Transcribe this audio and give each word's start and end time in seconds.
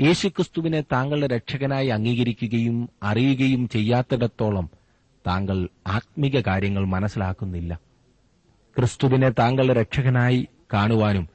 യേശുക്രിസ്തുവിനെ 0.00 0.80
താങ്കളുടെ 0.80 1.26
രക്ഷകനായി 1.26 1.88
അംഗീകരിക്കുകയും 1.88 2.88
അറിയുകയും 3.02 3.68
ചെയ്യാത്തിടത്തോളം 3.68 4.70
താങ്കൾ 5.26 5.68
ആത്മീക 5.86 6.40
കാര്യങ്ങൾ 6.40 6.84
മനസ്സിലാക്കുന്നില്ല. 6.84 7.80
ക്രിസ്തുവിനെ 8.76 9.30
താങ്കളുടെ 9.30 9.80
രക്ഷകനായി 9.80 10.48
കാണുവാനും 10.72 11.28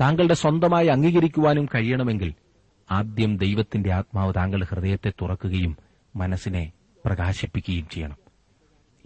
താങ്കളുടെ 0.00 0.34
സ്വന്തമായി 0.34 0.86
അംഗീകരിക്കുവാനും 0.86 1.66
കഴിയണമെങ്കിൽ 1.66 2.34
ആദ്യം 2.90 3.36
ദൈവത്തിന്റെ 3.36 3.92
ആത്മാവ് 3.92 4.34
താങ്കളുടെ 4.36 4.66
ഹൃദയത്തെ 4.70 5.10
തുറക്കുകയും 5.10 5.76
മനസ്സിനെ 6.16 6.72
പ്രകാശിപ്പിക്കുകയും 7.06 7.88
ചെയ്യണം. 7.88 8.16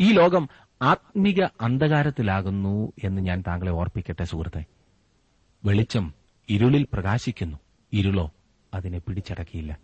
ഈ 0.00 0.12
ലോകം 0.12 0.48
ആത്മിക 0.82 1.42
അന്ധകാരത്തിലാകുന്നു 1.60 2.92
എന്ന് 3.04 3.22
ഞാൻ 3.22 3.44
താങ്കളെ 3.46 3.70
ഓർപ്പിക്കട്ടെ 3.70 4.24
സുഹൃത്തെ. 4.24 4.64
വെളിച്ചം 5.64 6.14
ഇരുളിൽ 6.48 6.86
പ്രകാശിക്കുന്നു. 6.92 7.58
ഇരുളോ? 7.92 8.32
അതിനെ 8.74 8.98
പിടിച്ചടക്കിയില്ല. 8.98 9.78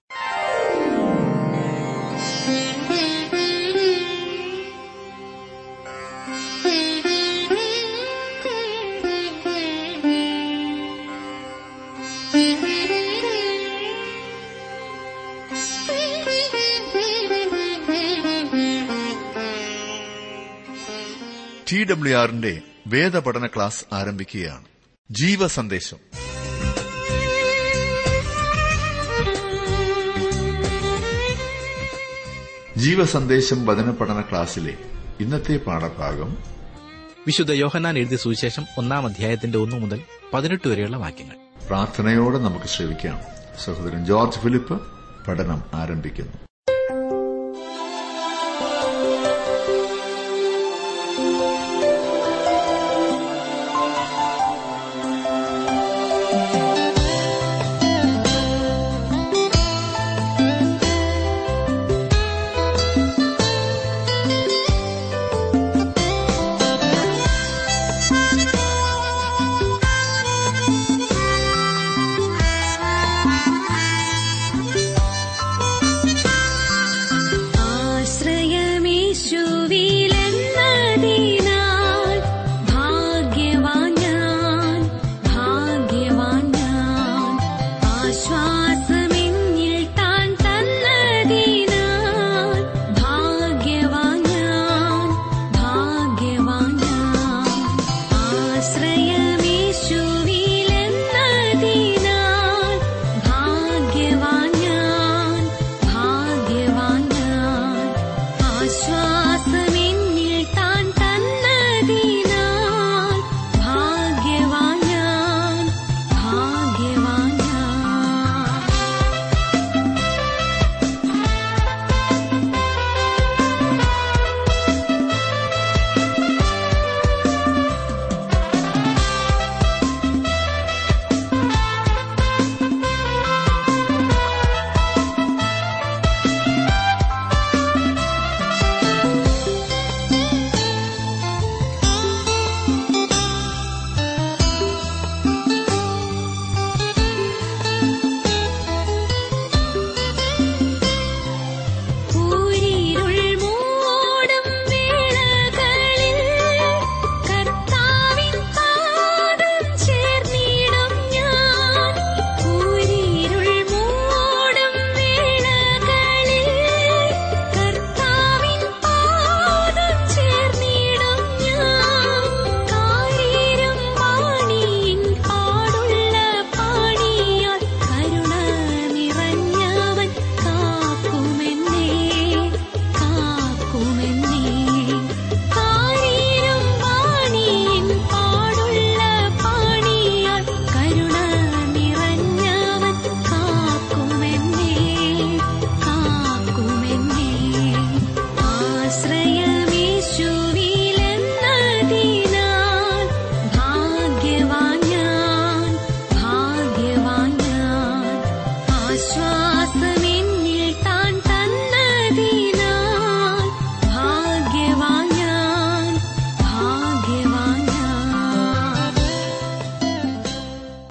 ടി 21.73 21.85
ഡബ്ല്യു 21.85 22.17
ആറിന്റെ 22.17 22.63
വേദപഠന 22.87 23.47
ക്ലാസ് 23.47 23.85
ആരംഭിക്കുകയാണ്. 23.93 24.65
ജീവസന്ദേശം. 25.11 25.97
ജീവസന്ദേശം 32.77 33.67
വചന 33.67 33.91
പഠന 33.91 34.21
ക്ലാസ്സിലെ 34.21 34.75
ഇന്നത്തെ 35.21 35.57
പാഠഭാഗം 35.57 36.37
വിശുദ്ധ 37.27 37.53
യോഹന്നാൻ 37.53 37.99
എഴുതിയ 37.99 38.17
സുവിശേഷം 38.17 38.65
ഒന്നാം 38.79 39.07
അധ്യായത്തിന്റെ 39.07 39.59
ഒന്നു 39.59 39.77
മുതൽ 39.77 40.01
പതിനെട്ട് 40.35 40.69
വരെയുള്ള 40.69 40.97
വാക്യങ്ങൾ. 40.97 41.37
പ്രാർത്ഥനയോടെ 41.67 42.39
നമുക്ക് 42.39 42.67
ശ്രമിക്കാം 42.67 43.19
സഹോദരൻ 43.65 44.07
ജോർജ് 44.07 44.39
ഫിലിപ്പ് 44.39 44.83
പഠനം 45.29 45.63
ആരംഭിക്കുന്നു. 45.75 46.46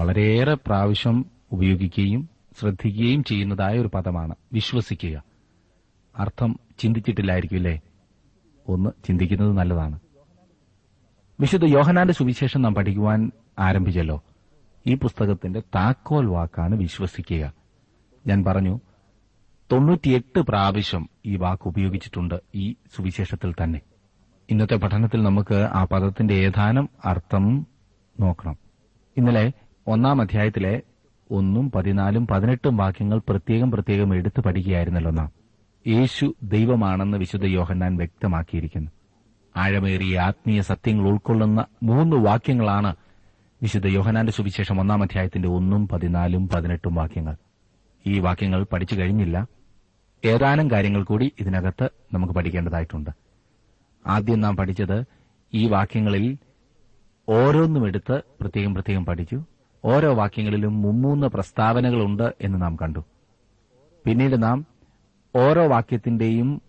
വളരെയേറെ 0.00 0.54
പ്രാവശ്യം 0.54 1.26
ഉപയോഗിക്കുകയും 1.52 2.28
ശ്രദ്ധിക്കുകയും 2.60 3.24
ചെയ്യുന്നതായ 3.24 3.78
ഒരു 3.78 3.90
പദമാണ് 3.94 4.34
വിശ്വസിക്കുക. 4.52 5.22
അർത്ഥം 6.18 6.60
ചിന്തിച്ചിട്ടില്ലായിരിക്കില്ലേ 6.78 7.80
ഒന്ന് 8.68 8.90
ചിന്തിക്കുന്നത് 9.06 9.52
നല്ലതാണ്. 9.52 10.00
വിശുദ്ധ 11.40 11.64
യോഹനാന്റെ 11.64 12.14
സുവിശേഷം 12.14 12.62
നാം 12.62 12.74
പഠിക്കുവാൻ 12.74 13.30
ആരംഭിച്ചല്ലോ. 13.58 14.22
ഈ 14.86 14.94
പുസ്തകത്തിന്റെ 14.94 15.60
താക്കോൽ 15.60 16.26
വാക്കാണ് 16.26 16.74
വിശ്വസിക്കുക. 16.74 17.52
ഞാൻ 18.26 18.44
പറഞ്ഞു 18.44 18.80
തൊണ്ണൂറ്റിയെട്ട് 19.72 20.40
പ്രാവശ്യം 20.40 21.10
ഈ 21.26 21.36
വാക്ക് 21.36 21.68
ഉപയോഗിച്ചിട്ടുണ്ട് 21.68 22.40
ഈ 22.54 22.72
സുവിശേഷത്തിൽ 22.96 23.54
തന്നെ. 23.62 23.80
ഇന്നത്തെ 24.50 24.76
പഠനത്തിൽ 24.76 25.22
നമുക്ക് 25.22 25.54
ആ 25.54 25.84
പദത്തിന്റെ 25.84 26.34
ഏതാനും 26.34 26.90
അർത്ഥം 27.04 27.66
നോക്കണം. 28.20 28.56
ഇന്നലെ 29.16 29.52
ഒന്നാം 29.86 30.20
അധ്യായത്തിലെ 30.20 30.82
ഒന്നും 31.30 31.70
പതിനാലും 31.70 32.26
പതിനെട്ടും 32.26 32.76
വാക്യങ്ങൾ 32.76 33.20
പ്രത്യേകം 33.28 33.70
പ്രത്യേകം 33.70 34.14
എടുത്തു 34.14 34.40
പഠിക്കുകയായിരുന്നല്ലോ 34.40 35.10
നാം. 35.10 35.45
യേശു 35.86 36.34
ദൈവമാണെന്ന് 36.42 37.18
വിശുദ്ധ 37.18 37.44
യോഹന്നാൻ 37.44 37.96
വ്യക്തമാക്കിയിരിക്കുന്നു. 37.96 38.90
ആഴമേറിയ 39.56 40.18
ആത്മീയ 40.18 40.60
സത്യങ്ങൾ 40.60 41.08
ഉൾക്കൊള്ളുന്ന 41.08 41.64
മൂന്ന് 41.82 42.16
വാക്യങ്ങളാണ് 42.16 42.96
വിശുദ്ധ 43.62 43.86
യോഹനാന്റെ 43.86 44.32
സുവിശേഷം 44.32 44.80
ഒന്നാം 44.80 45.02
അധ്യായത്തിന്റെ 45.02 45.48
ഒന്നും 45.48 45.88
പതിനാലും 45.88 46.48
പതിനെട്ടും 46.48 46.94
വാക്യങ്ങൾ. 46.94 47.36
ഈ 48.06 48.18
വാക്യങ്ങൾ 48.18 48.66
പഠിച്ചു 48.72 48.94
കഴിഞ്ഞില്ല. 48.94 49.46
ഏതാനും 50.24 50.70
കാര്യങ്ങൾ 50.70 51.02
കൂടി 51.02 51.32
ഇതിനകത്ത് 51.40 51.90
നമുക്ക് 52.12 52.34
പഠിക്കേണ്ടതായിട്ടുണ്ട്. 52.34 53.10
ആദ്യം 54.06 54.40
നാം 54.40 54.56
പഠിച്ചത് 54.56 55.04
ഈ 55.54 55.68
വാക്യങ്ങളിൽ 55.68 56.38
ഓരോന്നും 57.28 57.86
എടുത്ത് 57.86 58.22
പ്രത്യേകം 58.40 58.74
പ്രത്യേകം 58.74 59.04
പഠിച്ചു. 59.04 59.44
ഓരോ 59.84 60.14
വാക്യങ്ങളിലും 60.14 60.82
മുമ്മൂന്ന് 60.82 61.26
പ്രസ്താവനകളുണ്ട് 61.26 62.34
എന്ന് 62.40 62.62
നാം 62.62 62.76
കണ്ടു. 62.76 63.04
പിന്നീട് 64.04 64.42
നാം 64.42 64.75
ഓരോ 65.34 65.66
വാക്യത്തിന്റെയും 65.66 66.62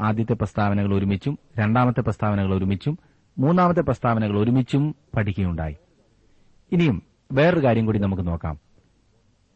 ആദ്യത്തെ 0.00 0.32
പ്രസ്താവനകൾ 0.32 0.94
ഒരുമിച്ചും 0.94 1.38
രണ്ടാമത്തെ 1.58 2.00
പ്രസ്താവനകൾ 2.00 2.54
ഒരുമിച്ചും 2.54 2.98
മൂന്നാമത്തെ 3.38 3.80
പ്രസ്താവനകൾ 3.80 4.38
ഒരുമിച്ചും 4.38 4.94
പഠിക്കുകയുണ്ടായി. 5.16 5.76
ഇനിയും 6.72 7.02
വേറൊരു 7.32 7.66
കാര്യം 7.66 7.86
കൂടി 7.86 7.98
നമുക്ക് 7.98 8.26
നോക്കാം. 8.26 8.60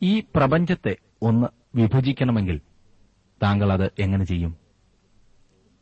ഈ 0.02 0.20
പ്രപഞ്ചത്തെ 0.20 0.96
ഒന്ന് 1.22 1.46
വിഭജിക്കണമെങ്കിൽ 1.74 2.60
താങ്കൾ 3.42 3.72
അത് 3.72 3.90
എങ്ങനെ 3.98 4.24
ചെയ്യും? 4.24 4.56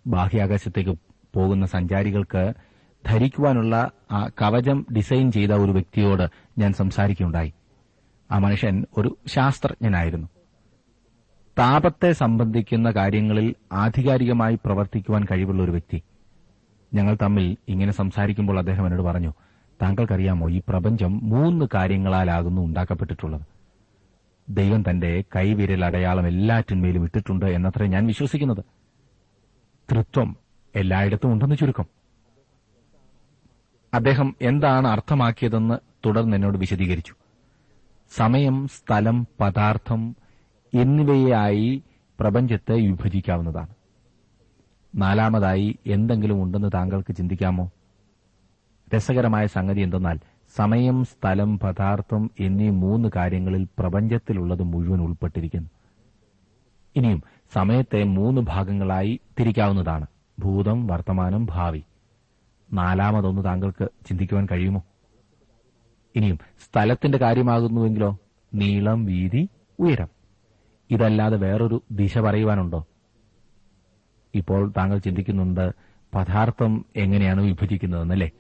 ബാഹ്യാകാശത്തേക്ക് 0.07 0.99
പോകുന്ന 1.35 1.67
സഞ്ചാരികൾക്ക് 1.67 2.55
ധരിക്കുവാനുള്ള 3.07 3.91
ആ 4.13 4.29
കവചം 4.29 4.87
ഡിസൈൻ 4.97 5.33
ചെയ്ത 5.33 5.51
ഒരു 5.51 5.73
വ്യക്തിയോട് 5.73 6.29
ഞാൻ 6.59 6.73
സംസാരിക്കുകയുണ്ടായി. 6.73 7.53
ആ 8.31 8.39
മനുഷ്യൻ 8.39 8.87
ഒരു 8.99 9.19
ശാസ്ത്രജ്ഞനായിരുന്നു. 9.27 10.29
താപത്തെ 11.59 12.13
സംബന്ധിക്കുന്ന 12.13 12.91
കാര്യങ്ങളിൽ 12.91 13.55
ആധികാരികമായി 13.73 14.59
പ്രവർത്തിക്കുവാൻ 14.65 15.25
കഴിവുള്ള 15.25 15.63
ഒരു 15.63 15.71
വ്യക്തി. 15.71 16.03
ഞങ്ങൾ 16.95 17.19
തമ്മിൽ 17.23 17.57
ഇങ്ങനെ 17.69 17.93
സംസാരിക്കുമ്പോൾ 17.93 18.59
അദ്ദേഹം 18.59 18.87
എന്നോട് 18.87 19.03
പറഞ്ഞു 19.03 19.33
താങ്കൾക്കറിയാമോ 19.83 20.51
ഈ 20.51 20.63
പ്രപഞ്ചം 20.69 21.21
മൂന്ന് 21.23 21.67
കാര്യങ്ങളാലാകുന്നു 21.75 22.63
ഉണ്ടാക്കപ്പെട്ടിട്ടുള്ളത്. 22.63 23.43
ദൈവം 24.49 24.85
തന്റെ 24.91 25.25
കൈവിരൽ 25.37 25.85
അടയാളം 25.85 26.27
എല്ലാറ്റിന്മേലും 26.27 27.05
ഇട്ടിട്ടുണ്ട് 27.05 27.47
എന്നത്രേ 27.47 27.87
ഞാൻ 27.87 28.07
വിശ്വസിക്കുന്നത്. 28.07 28.65
തൃത്വം 29.93 30.37
എല്ലായിടത്തും 30.75 31.33
ഉണ്ടെന്ന് 31.33 31.57
ചുരുക്കം. 31.57 31.87
അദ്ദേഹം 33.95 34.37
എന്താണ് 34.43 34.89
അർത്ഥമാക്കിയതെന്ന് 34.89 35.75
തുടർന്ന് 36.07 36.37
എന്നോട് 36.37 36.59
വിശദീകരിച്ചു. 36.59 37.15
സമയം 38.17 38.69
സ്ഥലം 38.69 39.27
പദാർത്ഥം 39.41 40.17
എന്നിവയായി 40.77 41.83
പ്രപഞ്ചത്തെ 42.21 42.73
വിഭജിക്കാവുന്നതാണ്. 42.73 43.69
നാലാമതായി 44.95 45.79
എന്തെങ്കിലും 45.87 46.43
ഉണ്ടെന്ന് 46.43 46.69
താങ്കൾക്ക് 46.75 47.17
ചിന്തിക്കാമോ? 47.17 47.71
രസകരമായ 48.95 49.47
സംഗതി 49.47 49.81
എന്തെന്നാൽ 49.81 50.19
സമയം 50.57 51.05
സ്ഥലം 51.05 51.59
പദാർത്ഥം 51.59 52.31
എന്നീ 52.41 52.69
മൂന്ന് 52.69 53.09
കാര്യങ്ങളിൽ 53.17 53.69
പ്രപഞ്ചത്തിലുള്ളത് 53.79 54.63
മുഴുവൻ 54.63 55.01
ഉൾപ്പെട്ടിരിക്കുന്നു. 55.03 55.71
ഇനിയും 56.97 57.23
സമയത്തെ 57.55 58.03
മൂന്ന് 58.03 58.41
ഭാഗങ്ങളായി 58.41 59.21
തിരിക്കാവുന്നതാണ്. 59.41 60.07
ഭൂതം 60.39 60.87
വർത്തമാനം 60.87 61.47
ഭാവി. 61.51 61.83
നാലാമതൊന്ന് 62.73 63.45
താങ്കൾക്ക് 63.45 63.89
ചിന്തിക്കുവാൻ 64.09 64.47
കഴിയുമോ? 64.53 64.83
ഇനിയും 66.17 66.39
സ്ഥലത്തിന്റെ 66.59 67.19
കാര്യമാകുന്നുവെങ്കിലോ? 67.19 68.19
നീളം 68.55 69.05
വീതി 69.05 69.49
ഉയരം. 69.79 70.16
ഇതല്ലാതെ 70.91 71.37
വേറൊരു 71.37 71.83
ദിശ 71.91 72.19
പറയുവാനുണ്ടോ? 72.19 72.87
ഇപ്പോൾ 74.35 74.73
താങ്കൾ 74.77 74.99
ചിന്തിക്കുന്നുണ്ട് 74.99 75.71
പദാർത്ഥം 76.15 76.85
എങ്ങനെയാണ് 76.97 77.43
വിഭജിക്കുന്നതെന്നല്ലേ? 77.43 78.31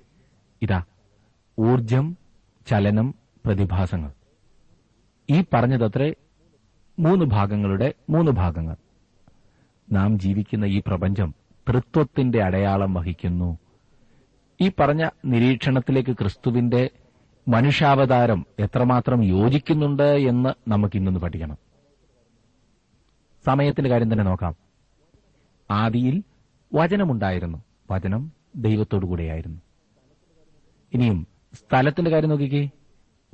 ഇതാ 0.63 0.85
ഊർജം 1.61 2.17
ചലനം 2.71 3.15
പ്രതിഭാസങ്ങൾ. 3.47 4.13
ഈ 5.31 5.45
പറഞ്ഞതത്രേ 5.55 6.15
മൂന്ന് 6.99 7.25
ഭാഗങ്ങളുടെ 7.25 7.95
മൂന്ന് 8.11 8.33
ഭാഗങ്ങൾ. 8.33 8.77
നാം 9.93 10.19
ജീവിക്കുന്ന 10.19 10.65
ഈ 10.65 10.83
പ്രപഞ്ചം 10.87 11.35
തൃത്വത്തിന്റെ 11.69 12.43
അടയാളം 12.43 12.95
വഹിക്കുന്നു. 12.95 13.59
ഈ 14.61 14.71
പറഞ്ഞ 14.81 15.09
നിരീക്ഷണത്തിലേക്ക് 15.25 16.17
ക്രിസ്തുവിന്റെ 16.17 16.91
മനുഷ്യാവതാരം 17.49 18.47
എത്രമാത്രം 18.59 19.25
യോജിക്കുന്നുണ്ട് 19.25 20.03
എന്ന് 20.03 20.71
നമുക്കിന്നൊന്ന് 20.71 21.21
പഠിക്കണം. 21.21 21.66
സമയത്തിന്റെ 23.47 23.91
കാര്യം 23.91 24.13
തന്നെ 24.13 24.25
നോക്കാം. 24.25 24.55
ആദിയിൽ 25.71 26.23
വചനമുണ്ടായിരുന്നു. 26.75 27.65
വചനം 27.91 28.33
ദൈവത്തോടു 28.57 29.07
കൂടെയായിരുന്നു 29.07 29.61
ഇനിയും 30.95 31.27
സ്ഥലത്തിന്റെ 31.55 32.11
കാര്യം 32.11 32.29
നോക്കിക്കേ. 32.29 32.71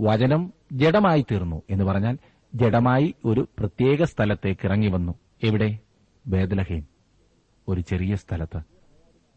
വചനം 0.00 0.52
ജഡമായി 0.72 1.24
തീർന്നു 1.30 1.62
എന്ന് 1.70 1.84
പറഞ്ഞാൽ 1.84 2.18
ജഡമായി 2.54 3.14
ഒരു 3.24 3.48
പ്രത്യേക 3.58 4.04
സ്ഥലത്തേക്ക് 4.04 4.66
ഇറങ്ങി 4.66 4.88
വന്നു. 4.88 5.14
എവിടെ? 5.42 5.78
ബേദലഹേം 6.26 6.86
ഒരു 7.68 7.80
ചെറിയ 7.80 8.16
സ്ഥലത്ത്. 8.16 8.62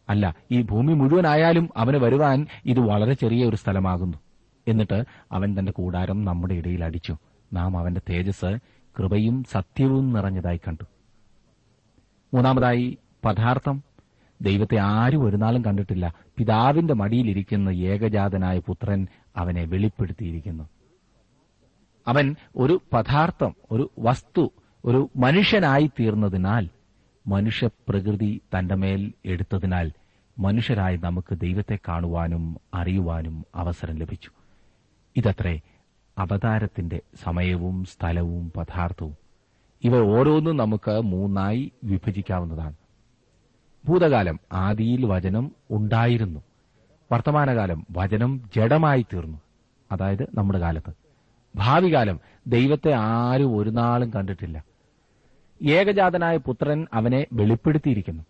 അല്ല 0.08 0.36
ഈ 0.50 0.62
ഭൂമി 0.62 0.92
മുഴുവനായാലും 0.92 1.70
അവന് 1.76 1.96
വരുവാൻ 1.96 2.46
ഇത് 2.64 2.80
വളരെ 2.80 3.12
ചെറിയ 3.12 3.44
ഒരു 3.44 3.56
സ്ഥലമാകുന്നു. 3.56 4.18
എന്നിട്ട് 4.68 5.04
അവൻ 5.32 5.58
തന്റെ 5.58 5.72
കൂടാരം 5.72 6.24
നമ്മുടെ 6.24 6.54
ഇടയിൽ 6.54 6.84
അടിച്ചു. 6.84 7.16
നാം 7.52 7.78
അവന്റെ 7.78 8.00
തേജസ് 8.10 8.58
കൃപയും 8.98 9.44
സത്യവും 9.44 10.12
നിറഞ്ഞതായി 10.12 10.56
കണ്ടു. 10.56 10.84
മൂന്നാമതായി 12.34 12.98
പദാർത്ഥം. 13.24 13.82
ദൈവത്തെ 14.42 14.78
ആരും 14.78 15.24
ഒരു 15.24 15.36
നാളും 15.36 15.64
കണ്ടിട്ടില്ല. 15.64 16.14
പിതാവിന്റെ 16.36 16.94
മടിയിലിരിക്കുന്ന 16.94 17.68
ഏകജാതനായ 17.68 18.58
പുത്രൻ 18.58 19.06
അവനെ 19.36 19.64
വെളിപ്പെടുത്തിയിരിക്കുന്നു. 19.64 20.68
അവൻ 22.08 22.36
ഒരു 22.56 22.80
പദാർത്ഥം 22.92 23.54
ഒരു 23.70 23.90
വസ്തു 23.98 24.52
ഒരു 24.84 25.10
മനുഷ്യനായി 25.16 25.90
തീർന്നതിനാൽ 26.00 26.68
മനുഷ്യപ്രകൃതി 27.26 28.40
തന്റെ 28.58 28.74
മേൽ 28.74 29.12
എടുത്തതിനാൽ 29.26 29.92
മനുഷ്യരായി 30.38 30.96
നമുക്ക് 30.96 31.40
ദൈവത്തെ 31.40 31.78
കാണുവാനും 31.88 32.56
അറിയുവാനും 32.74 33.44
അവസരം 33.54 33.94
ലഭിച്ചു. 33.94 34.30
ഇതത്രേ. 35.16 35.60
അവതാരത്തിന്റെ 36.18 37.00
സമയവും 37.24 37.84
സ്ഥലവും 37.84 38.52
പദാർത്ഥവും. 38.56 39.16
ഇവ 39.84 39.96
ഓരോന്നും 39.96 40.56
നമുക്ക് 40.56 41.00
മൂന്നായി 41.00 41.72
വിഭജിക്കാവുന്നതാണ്. 41.84 42.74
ഭൂതകാലം 43.88 44.40
ആദിയിൽ 44.52 45.06
വചനം 45.06 45.52
ഉണ്ടായിരുന്നു. 45.70 46.40
വർത്തമാനകാലം 47.12 47.86
വചനം 47.90 48.50
ജഡമായി 48.56 49.06
തീർന്നു. 49.14 49.38
അതായത് 49.92 50.26
നമ്മുടെ 50.34 50.58
കാലത്ത്. 50.58 50.92
ഭാവി 51.56 51.94
കാലം 51.94 52.20
ദൈവത്തെ 52.46 52.92
ആരും 52.92 53.56
ഒരു 53.56 53.70
നാളും 53.70 54.10
കണ്ടിട്ടില്ല. 54.10 54.64
ഏകജാതനായ 55.62 56.36
പുത്രൻ 56.36 56.86
അവനെ 56.94 57.26
വെളിപ്പെടുത്തിയിരിക്കുന്നു. 57.32 58.22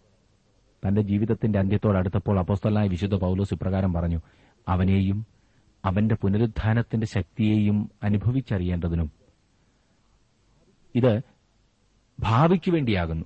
തന്റെ 0.88 1.02
ജീവിതത്തിന്റെ 1.02 1.58
അന്ത്യത്തോടടുത്തപ്പോൾ 1.58 2.38
അപ്പോസ്തലായ 2.38 2.88
വിശുദ്ധ 2.88 3.14
പൌലോസ് 3.14 3.54
ഇപ്രകാരം 3.54 3.92
പറഞ്ഞു 3.92 4.20
അവനെയും 4.68 5.35
അവന്റെ 5.86 6.14
പുനരുദ്ധാനത്തിന്റെ 6.14 7.06
ശക്തിയെയും 7.06 7.90
അനുഭവിച്ചറിയേണ്ടതിനും. 8.02 9.10
ഇത് 10.94 11.20
ഭാവിക്ക് 12.20 12.70
വേണ്ടിയാകുന്നു. 12.70 13.24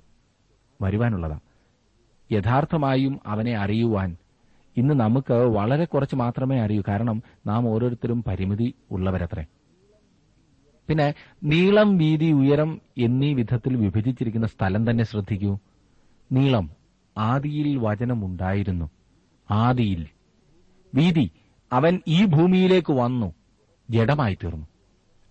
വരുവാനുള്ളതാണ് 0.83 1.41
യഥാർത്ഥമായും 2.33 3.21
അവനെ 3.27 3.57
അറിയുവാൻ 3.57 4.17
ഇന്ന് 4.77 4.95
നമുക്ക് 4.95 5.33
വളരെ 5.33 5.85
കുറച്ച് 5.85 6.17
മാത്രമേ 6.17 6.61
അറിയൂ. 6.61 6.83
കാരണം 6.89 7.23
നാം 7.47 7.69
ഓരോരുത്തരും 7.69 8.23
പരിമിതി 8.23 8.75
ഉള്ളവരത്രേ. 8.91 9.45
പിന്നെ 10.89 11.15
നീളം 11.45 11.97
വീതി 11.97 12.33
ഉയരം 12.33 12.81
എന്നീ 12.99 13.33
വിധത്തിൽ 13.33 13.77
വിഭജിച്ചിരിക്കുന്ന 13.77 14.47
സ്ഥലം 14.47 14.91
തന്നെ 14.91 15.05
ശ്രദ്ധിക്കൂ. 15.05 15.59
നീളം 16.33 16.71
ആദിയിൽ 17.19 17.77
വചനമുണ്ടായിരുന്നു. 17.77 18.91
ആദിയിൽ. 19.51 20.07
വീതി. 20.95 21.31
അവൻ 21.73 22.01
ഈ 22.09 22.25
ഭൂമിയിലേക്ക് 22.25 22.93
വന്നു. 22.93 23.35
ജഡമായി 23.91 24.35
തീർന്നു. 24.35 24.67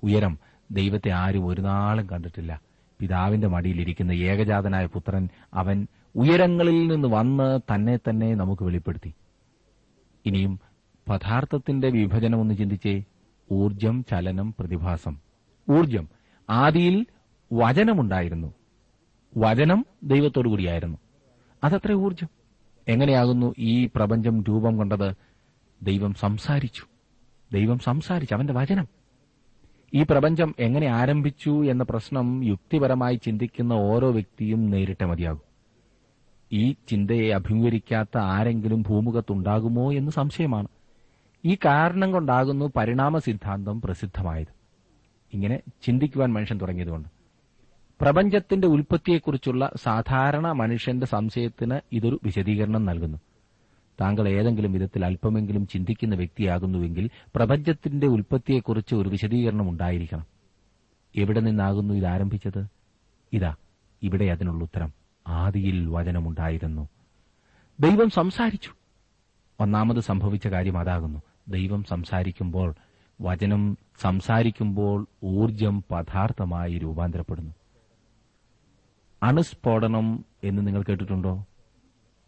ഉയരം 0.04 0.40
ദൈവത്തെ 0.72 1.10
ആരും 1.10 1.46
ഒരു 1.46 1.62
നാളും 1.62 2.10
കണ്ടിട്ടില്ല. 2.10 2.62
പിതാവിന്റെ 3.00 3.48
മടിയിലിരിക്കുന്ന 3.48 4.12
ഏകജാതനായ 4.12 4.86
പുത്രൻ 4.86 5.30
അവൻ 5.54 5.88
ഉയരങ്ങളിൽ 6.16 6.88
നിന്ന് 6.88 7.08
വന്ന് 7.08 7.60
തന്നെ 7.74 7.98
തന്നെ 7.98 8.36
നമുക്ക് 8.36 8.64
വെളിപ്പെടുത്തി. 8.64 9.14
ഇനിയും 10.26 10.60
പദാർത്ഥത്തിന്റെ 11.10 11.90
വിഭജനമൊന്ന് 11.90 12.56
ചിന്തിച്ചേ. 12.56 13.04
ഊർജം 13.52 14.06
ചലനം 14.12 14.56
പ്രതിഭാസം. 14.60 15.18
ഊർജം. 15.72 16.08
ആദിയിൽ 16.50 17.06
വചനമുണ്ടായിരുന്നു. 17.54 18.54
വചനം 19.38 19.86
ദൈവത്തോടു 20.04 20.50
കൂടിയായിരുന്നു 20.50 20.98
അതത്ര 21.64 21.94
ഊർജം. 21.94 22.28
എങ്ങനെയാകുന്നു 22.88 23.56
ഈ 23.60 23.90
പ്രപഞ്ചം 23.96 24.44
രൂപം 24.44 24.78
കൊണ്ടത്? 24.78 25.29
ദൈവം 25.84 26.14
സംസാരിച്ചു. 26.14 26.84
ദൈവം 27.54 27.80
സംസാരിച്ചു. 27.80 28.36
അവന്റെ 28.36 28.54
വചനം. 28.54 28.88
ഈ 29.94 30.04
പ്രപഞ്ചം 30.04 30.56
എങ്ങനെ 30.60 30.88
ആരംഭിച്ചു 30.88 31.66
എന്ന 31.66 31.84
പ്രശ്നം 31.84 32.44
യുക്തിപരമായി 32.44 33.16
ചിന്തിക്കുന്ന 33.16 33.74
ഓരോ 33.74 34.12
വ്യക്തിയും 34.12 34.70
നേരിട്ട 34.70 35.04
മതിയാകും. 35.04 35.42
ഈ 36.52 36.76
ചിന്തയെ 36.88 37.32
അഭിമുഖീകരിക്കാത്ത 37.32 38.18
ആരെങ്കിലും 38.18 38.82
ഭൂമുഖത്തുണ്ടാകുമോ 38.82 39.94
എന്ന് 39.94 40.12
സംശയമാണ്. 40.12 40.68
ഈ 41.46 41.56
കാരണം 41.56 42.12
കൊണ്ടാകുന്നു 42.12 42.72
പരിണാമ 42.76 43.18
സിദ്ധാന്തം 43.18 43.82
പ്രസിദ്ധമായത്. 43.82 44.48
ഇങ്ങനെ 45.34 45.60
ചിന്തിക്കുവാൻ 45.84 46.34
മനുഷ്യൻ 46.34 46.58
തുടങ്ങിയതുകൊണ്ട്. 46.58 47.10
പ്രപഞ്ചത്തിന്റെ 48.02 48.68
ഉൽപ്പത്തിയെക്കുറിച്ചുള്ള 48.68 49.72
സാധാരണ 49.76 50.52
മനുഷ്യന്റെ 50.52 51.06
സംശയത്തിന് 51.06 51.80
ഇതൊരു 51.92 52.20
വിശദീകരണം 52.24 52.86
നൽകുന്നു. 52.86 53.18
താങ്കൾ 54.02 54.30
ഏതെങ്കിലും 54.30 54.72
വിധത്തിൽ 54.72 55.06
അല്പമെങ്കിലും 55.06 55.68
ചിന്തിക്കുന്ന 55.68 56.16
വ്യക്തിയാകുന്നുവെങ്കിൽ 56.16 57.10
പ്രപഞ്ചത്തിന്റെ 57.36 58.08
ഉൽപ്പത്തിയെക്കുറിച്ച് 58.08 58.96
ഒരു 58.96 59.10
വിശദീകരണം 59.10 59.70
ഉണ്ടായിരിക്കണം 59.70 60.26
എവിടെ 61.16 61.40
നിന്നാകുന്നു 61.40 61.94
ഇത് 61.94 62.06
ആരംഭിച്ചത് 62.06 62.68
ഇതാ 63.34 63.56
ഇവിടെ 64.04 64.26
അതിനുള്ള 64.26 64.64
ഉത്തരം. 64.64 64.94
ആദിയിൽ 65.28 65.90
വചനമുണ്ടായിരുന്നു. 65.90 66.90
ദൈവം 67.80 68.10
സംസാരിച്ചു. 68.10 68.70
ഒന്നാമത് 69.60 70.00
സംഭവിച്ച 70.00 70.48
കാര്യം 70.48 70.78
അതാകുന്നു. 70.78 71.22
ദൈവം 71.48 71.84
സംസാരിക്കുമ്പോൾ 71.84 72.76
വചനം 73.22 73.78
സംസാരിക്കുമ്പോൾ 74.02 75.08
ഊർജം 75.24 75.84
പദാർത്ഥമായി 75.92 76.78
രൂപാന്തരപ്പെടുന്നു. 76.78 77.54
അണുസ്ഫോടനം 79.24 80.26
എന്ന് 80.44 80.68
നിങ്ങൾ 80.68 80.84
കേട്ടിട്ടുണ്ടോ? 80.84 81.46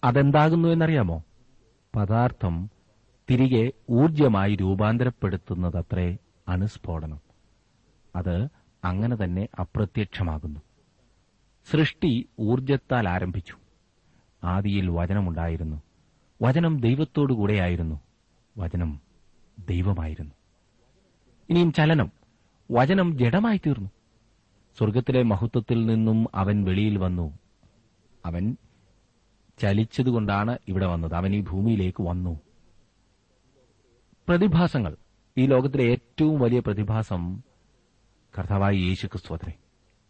അതെന്താകുന്നു 0.03 0.69
എന്നറിയാമോ? 0.69 1.23
പദാർത്ഥം 1.95 2.69
തിരികെ 3.29 3.71
ഊർജമായി 3.89 4.55
രൂപാന്തരപ്പെടുത്തുന്നതത്രേ 4.55 6.17
അണുസ്ഫോടനം 6.47 7.19
അത് 8.15 8.47
അങ്ങനെ 8.85 9.15
തന്നെ 9.23 9.47
അപ്രത്യക്ഷമാകുന്നു. 9.59 10.59
സൃഷ്ടി 11.71 12.29
ഊർജത്താൽ 12.39 13.09
ആരംഭിച്ചു. 13.09 13.55
ആദിയിൽ 14.43 14.89
വചനമുണ്ടായിരുന്നു. 14.89 15.81
വചനം 16.41 16.79
ദൈവത്തോടുകൂടെയായിരുന്നു 16.79 17.99
വചനം 18.57 19.01
ദൈവമായിരുന്നു. 19.69 20.31
ഇനിയും 21.49 21.73
ചലനം. 21.73 22.11
വചനം 22.71 23.17
ജഡമായി 23.17 23.57
തീർന്നു. 23.57 23.89
സ്വർഗത്തിലെ 24.77 25.23
മഹത്വത്തിൽ 25.23 25.85
നിന്നും 25.85 26.27
അവൻ 26.35 26.63
വെളിയിൽ 26.63 26.97
വന്നു. 26.97 27.39
അവൻ 28.25 28.57
ചലിച്ചതുകൊണ്ടാണ് 29.59 30.57
ഇവിടെ 30.67 30.85
വന്നത്. 30.85 31.13
അവൻ 31.13 31.35
ഈ 31.35 31.41
ഭൂമിയിലേക്ക് 31.41 32.03
വന്നു. 32.03 32.39
പ്രതിഭാസങ്ങൾ. 34.27 34.95
ഈ 35.37 35.45
ലോകത്തിലെ 35.45 35.83
ഏറ്റവും 35.83 36.39
വലിയ 36.39 36.59
പ്രതിഭാസം 36.59 37.43
കർത്താവായ 38.39 38.73
യേശു 38.73 39.07
ക്രിസ്തുവത്രേ 39.07 39.53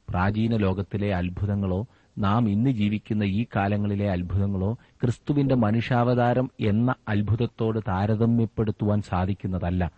പ്രാചീന 0.10 0.56
ലോകത്തിലെ 0.56 1.16
അത്ഭുതങ്ങളോ 1.16 1.86
നാം 2.18 2.50
ഇന്ന് 2.50 2.70
ജീവിക്കുന്ന 2.70 3.24
ഈ 3.24 3.46
കാലങ്ങളിലെ 3.56 4.12
അത്ഭുതങ്ങളോ 4.12 4.74
ക്രിസ്തുവിന്റെ 4.74 5.56
മനുഷ്യാവതാരം 5.56 6.52
എന്ന 6.60 6.96
അത്ഭുതത്തോട് 7.08 7.80
താരതമ്യപ്പെടുത്തുവാൻ 7.88 9.02
സാധിക്കുന്നതല്ല. 9.02 9.92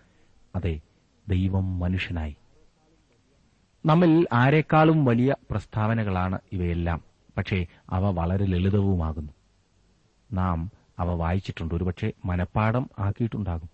അതെ 0.56 0.80
ദൈവം 1.28 1.80
മനുഷ്യനായി. 1.80 2.36
നമ്മിൽ 3.86 4.28
ആരെക്കാളും 4.34 5.06
വലിയ 5.06 5.36
പ്രസ്താവനകളാണ് 5.52 6.40
ഇവയെല്ലാം. 6.52 7.13
പക്ഷേ 7.38 7.66
അവ 7.90 8.12
വളരെ 8.12 8.46
ലളിതവുമാകുന്നു. 8.46 9.34
നാം 10.34 10.72
അവ 11.00 11.14
വായിച്ചിട്ടുണ്ട്. 11.14 11.76
ഒരുപക്ഷെ 11.76 12.14
മനഃപ്പാടം 12.26 12.90
ആക്കിയിട്ടുണ്ടാകും. 13.00 13.70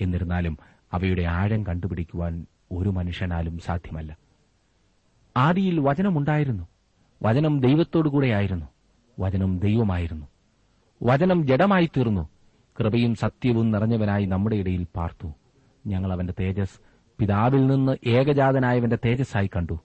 എന്നിരുന്നാലും 0.00 0.58
അവയുടെ 0.92 1.22
ആഴം 1.22 1.66
കണ്ടുപിടിക്കുവാൻ 1.66 2.46
ഒരു 2.72 2.88
മനുഷ്യനാലും 2.88 3.58
സാധ്യമല്ല. 3.58 4.16
ആദിയിൽ 5.36 5.80
വചനമുണ്ടായിരുന്നു. 5.80 6.68
വചനം 7.22 7.60
ദൈവത്തോടുകൂടെയായിരുന്നു. 7.60 8.66
വചനം 9.20 9.58
ദൈവമായിരുന്നു. 9.58 10.26
വചനം 11.02 11.46
ജഡമായി 11.46 11.90
തീർന്നു 11.96 12.28
കൃപയും 12.80 13.14
സത്യവും 13.14 13.70
നിറഞ്ഞവനായി 13.70 14.24
നമ്മുടെ 14.24 14.56
ഇടയിൽ 14.56 14.86
പാർത്തു. 14.96 15.32
ഞങ്ങൾ 15.86 16.12
അവന്റെ 16.12 16.34
തേജസ് 16.40 16.80
പിതാവിൽ 17.18 17.66
നിന്ന് 17.66 17.96
ഏകജാതനായവന്റെ 18.06 18.98
തേജസ്സായി 19.04 19.50
കണ്ടു. 19.56 19.80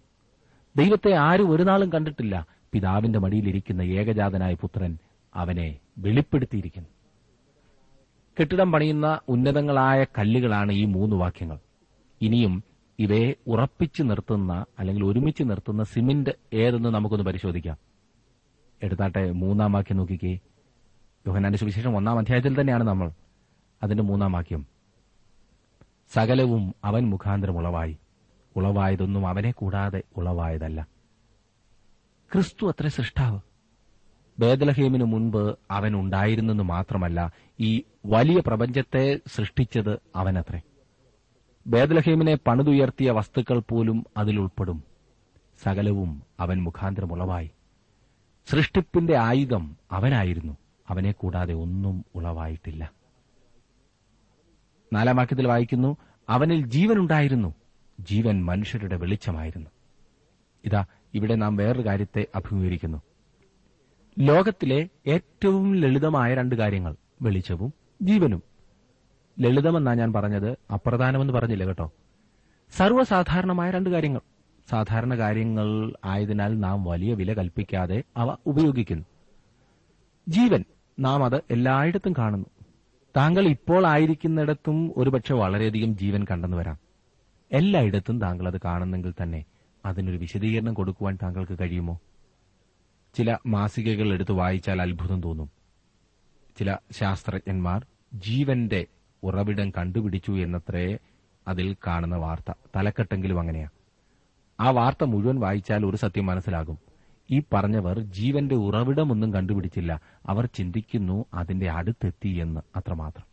ദൈവത്തെ 0.77 1.13
ആരും 1.13 1.51
ഒരു 1.51 1.63
നാളും 1.63 1.91
കണ്ടിട്ടില്ല. 1.91 2.56
പിതാവിന്റെ 2.74 3.19
മടിയിലിരിക്കുന്ന 3.19 3.81
ഏകജാതനായ 3.81 4.53
പുത്രൻ 4.53 4.97
അവനെ 5.36 5.79
വെളിപ്പെടുത്തിയിരിക്കുന്നു. 5.97 6.89
കെട്ടിടം 8.39 8.71
പണിയുന്ന 8.71 9.19
ഉന്നതങ്ങളായ 9.27 10.03
കല്ലുകളാണ് 10.03 10.71
ഈ 10.71 10.86
മൂന്ന് 10.86 11.15
വാക്യങ്ങൾ. 11.15 11.59
ഇനിയും 12.21 12.63
ഇവയെ 13.00 13.33
ഉറപ്പിച്ചു 13.47 14.03
നിർത്തുന്ന 14.03 14.65
അല്ലെങ്കിൽ 14.79 15.05
ഒരുമിച്ച് 15.05 15.43
നിർത്തുന്ന 15.43 15.83
സിമെന്റ് 15.83 16.29
ഏതെന്ന് 16.53 16.89
നമുക്കൊന്ന് 16.89 17.25
പരിശോധിക്കാം. 17.25 17.77
എടുത്താട്ടെ 18.83 19.31
മൂന്നാം 19.31 19.71
വാക്യം 19.71 19.97
നോക്കിക്കേ. 19.97 20.39
യോഹനാന്റെ 21.27 21.57
സുവിശേഷം 21.57 21.97
ഒന്നാം 21.97 22.17
അധ്യായത്തിൽ 22.17 22.62
തന്നെയാണ് 22.62 22.83
നമ്മൾ 22.83 23.12
അതിന്റെ 23.83 24.03
മൂന്നാം 24.03 24.31
വാക്യം. 24.31 24.65
സകലവും 26.13 26.75
അവൻ 26.83 27.09
മുഖാന്തരം 27.09 27.57
ഉളവായി. 27.57 27.97
ഉളവായതൊന്നും 28.55 29.27
അവനെ 29.27 29.51
കൂടാതെ 29.51 30.03
ഉളവായതല്ല. 30.17 30.96
ക്രിസ്തു 32.34 32.67
അത്ര 32.67 32.88
സൃഷ്ടാവ്. 32.88 33.39
ബേദലഹേമിനു 34.39 35.03
മുൻപ് 35.03 35.55
അവൻ 35.72 35.96
ഉണ്ടായിരുന്നെന്ന് 35.96 36.63
മാത്രമല്ല 36.63 37.31
ഈ 37.60 37.84
വലിയ 38.05 38.41
പ്രപഞ്ചത്തെ 38.48 39.19
സൃഷ്ടിച്ചത് 39.27 40.00
അവനത്രേ. 40.15 40.62
ബേദലഹേമിനെ 41.67 42.36
പണിതുയർത്തിയ 42.36 43.12
വസ്തുക്കൾ 43.12 43.60
പോലും 43.60 44.05
അതിലുൾപ്പെടും. 44.17 44.84
സകലവും 45.63 46.24
അവൻ 46.39 46.63
മുഖാന്തരം 46.63 47.13
ഉളവായി 47.13 47.51
സൃഷ്ടിപ്പിന്റെ 48.48 49.17
ആയുധം 49.17 49.77
അവനായിരുന്നു. 49.91 50.57
അവനെ 50.89 51.12
കൂടാതെ 51.12 51.53
ഒന്നും 51.53 52.05
ഉളവായിട്ടില്ല. 52.15 52.91
നാലാം 54.93 55.15
വാക്യത്തിൽ 55.15 55.48
വായിക്കുന്നു 55.48 55.98
അവനിൽ 56.29 56.65
ജീവനുണ്ടായിരുന്നു. 56.65 57.55
ജീവൻ 58.00 58.46
മനുഷ്യരുടെ 58.46 58.98
വെളിച്ചമായിരുന്നു. 58.98 59.69
ഇതാ 60.65 60.86
ഇവിടെ 61.17 61.36
നാം 61.36 61.55
വേറൊരു 61.55 61.86
കാര്യത്തെ 61.86 62.27
അഭിമുഖീകരിക്കുന്നു. 62.36 63.01
ലോകത്തിലെ 64.19 64.89
ഏറ്റവും 65.07 65.75
ലളിതമായ 65.75 66.36
രണ്ട് 66.36 66.55
കാര്യങ്ങൾ 66.55 66.95
വെളിച്ചവും 67.21 67.74
ജീവനും. 68.01 68.43
ലളിതമെന്നാ 69.39 69.93
ഞാൻ 69.93 70.13
പറഞ്ഞത് 70.13 70.57
അപ്രധാനമെന്ന് 70.74 71.33
പറഞ്ഞില്ല 71.33 71.65
കേട്ടോ. 71.65 71.91
സർവസാധാരണമായ 72.77 73.71
രണ്ട് 73.71 73.89
കാര്യങ്ങൾ. 73.89 74.21
സാധാരണ 74.69 75.17
കാര്യങ്ങൾ 75.17 75.93
ആയതിനാൽ 76.05 76.59
നാം 76.59 76.83
വലിയ 76.83 77.13
വില 77.13 77.33
കൽപ്പിക്കാതെ 77.33 78.03
അവ 78.17 78.38
ഉപയോഗിക്കുന്നു. 78.45 79.05
ജീവൻ 80.27 80.63
നാം 81.00 81.25
അത് 81.25 81.41
എല്ലായിടത്തും 81.51 82.13
കാണുന്നു. 82.17 82.45
താങ്കൾ 83.17 83.47
ഇപ്പോൾ 83.47 83.88
ആയിരിക്കുന്നിടത്തും 83.88 84.93
ഒരുപക്ഷെ 84.97 85.33
വളരെയധികം 85.33 85.97
ജീവൻ 85.97 86.25
കണ്ടെന്നു 86.31 86.57
വരാം. 86.57 86.77
എല്ലായിടത്തും 87.51 88.21
താങ്കൾ 88.21 88.47
അത് 88.47 88.62
കാണുന്നെങ്കിൽ 88.65 89.13
തന്നെ 89.24 89.45
അതിനൊരു 89.88 90.17
വിശദീകരണം 90.17 90.74
കൊടുക്കുവാൻ 90.74 91.17
താങ്കൾക്ക് 91.24 91.58
കഴിയുമോ? 91.62 92.00
ചില 93.17 93.38
മാസികകൾ 93.48 94.13
എടുത്ത് 94.13 94.32
വായിച്ചാൽ 94.32 94.82
അത്ഭുതം 94.82 95.22
തോന്നും. 95.22 95.51
ചില 96.58 96.77
ശാസ്ത്രജ്ഞന്മാർ 96.91 97.86
ജീവന്റെ 98.13 98.86
ഉറവിടം 99.24 99.70
കണ്ടുപിടിച്ചു 99.70 100.32
എന്നത്രേ 100.32 100.98
അതിൽ 101.48 101.75
കാണുന്ന 101.88 102.15
വാർത്ത. 102.15 102.53
തലക്കെട്ടെങ്കിലും 102.75 103.39
അങ്ങനെയാ. 103.39 103.70
ആ 104.60 104.70
വാർത്ത 104.70 105.03
മുഴുവൻ 105.03 105.39
വായിച്ചാൽ 105.39 105.86
ഒരു 105.86 105.98
സത്യം 105.98 106.25
മനസ്സിലാകും. 106.25 106.77
ഈ 107.32 107.41
പറഞ്ഞവർ 107.53 108.00
ജീവന്റെ 108.00 108.56
ഉറവിടമൊന്നും 108.56 109.34
കണ്ടുപിടിച്ചില്ല. 109.34 110.01
അവർ 110.25 110.46
ചിന്തിക്കുന്നു 110.46 111.25
അതിന്റെ 111.34 111.70
അടുത്തെത്തി 111.70 112.29
എന്ന് 112.29 112.62
അത്രമാത്രം. 112.75 113.25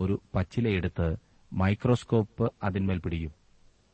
ഒരു 0.00 0.22
പച്ചിലയെടുത്ത് 0.34 1.16
മൈക്രോസ്കോപ്പ് 1.52 2.52
അതിന്മേൽ 2.62 2.98
പിടിക്കും. 2.98 3.39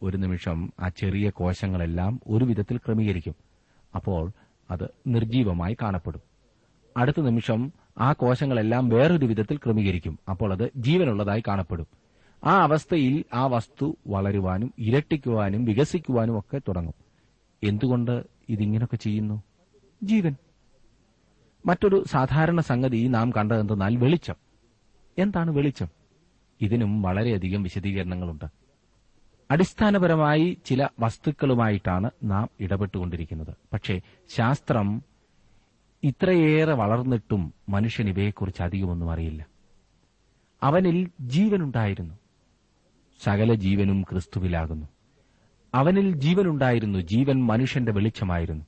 ഒരു 0.02 0.16
നിമിഷം 0.16 0.72
ആ 0.80 0.88
ചെറിയ 0.88 1.30
കോശങ്ങളെല്ലാം 1.30 2.20
ഒരു 2.26 2.44
വിധത്തിൽ 2.44 2.76
ക്രമീകരിക്കും. 2.76 3.34
അപ്പോൾ 3.94 4.32
അത് 4.70 4.90
നിർജീവമായി 5.06 5.76
കാണപ്പെടും. 5.82 6.20
അടുത്ത 6.96 7.20
നിമിഷം 7.20 7.72
ആ 7.98 8.12
കോശങ്ങളെല്ലാം 8.12 8.88
വേറൊരു 8.88 9.26
വിധത്തിൽ 9.26 9.56
ക്രമീകരിക്കും. 9.56 10.18
അപ്പോൾ 10.30 10.52
അത് 10.52 10.70
ജീവനുള്ളതായി 10.76 11.42
കാണപ്പെടും. 11.48 11.86
ആ 12.44 12.62
അവസ്ഥയിൽ 12.62 13.24
ആ 13.34 13.46
വസ്തു 13.46 13.96
വളരുവാനും 14.06 14.74
ഇരട്ടിക്കുവാനും 14.78 15.64
വികസിക്കുവാനും 15.64 16.38
ഒക്കെ 16.38 16.58
തുടങ്ങും. 16.58 16.94
എന്തുകൊണ്ട് 17.64 18.24
ഇതിങ്ങനൊക്കെ 18.48 18.96
ചെയ്യുന്നു? 18.96 19.42
ജീവൻ. 20.02 20.34
മറ്റൊരു 21.66 22.04
സാധാരണ 22.06 22.60
സംഗതി 22.60 23.06
നാം 23.06 23.30
കണ്ടതെന്തെന്നാൽ 23.30 23.96
വെളിച്ചം. 23.96 24.34
എന്താണ് 25.18 25.50
വെളിച്ചം? 25.50 25.88
ഇതിനും 26.60 27.02
വളരെയധികം 27.02 27.62
വിശദീകരണങ്ങളുണ്ട്. 27.62 28.65
അടിസ്ഥാനപരമായി 29.50 30.58
ചില 30.64 30.88
വസ്തുക്കളുമായിട്ടാണ് 31.00 32.10
നാം 32.24 32.48
ഇടപെട്ടുകൊണ്ടിരിക്കുന്നത്. 32.60 33.56
പക്ഷേ 33.72 34.00
ശാസ്ത്രം 34.28 35.02
ഇത്രയേറെ 36.02 36.72
വളർന്നിട്ടും 36.72 37.54
മനുഷ്യൻ 37.68 38.08
ഇവയെക്കുറിച്ച് 38.08 38.62
അധികമൊന്നും 38.62 39.12
അറിയില്ല. 39.12 39.46
അവനിൽ 40.62 41.10
ജീവനുണ്ടായിരുന്നു. 41.20 42.14
സകല 43.22 43.54
ജീവനും 43.54 44.02
ക്രിസ്തുവിലാകുന്നു. 44.02 44.86
അവനിൽ 45.74 46.16
ജീവനുണ്ടായിരുന്നു. 46.16 46.98
ജീവൻ 46.98 47.46
മനുഷ്യന്റെ 47.46 47.92
വെളിച്ചമായിരുന്നു. 47.92 48.64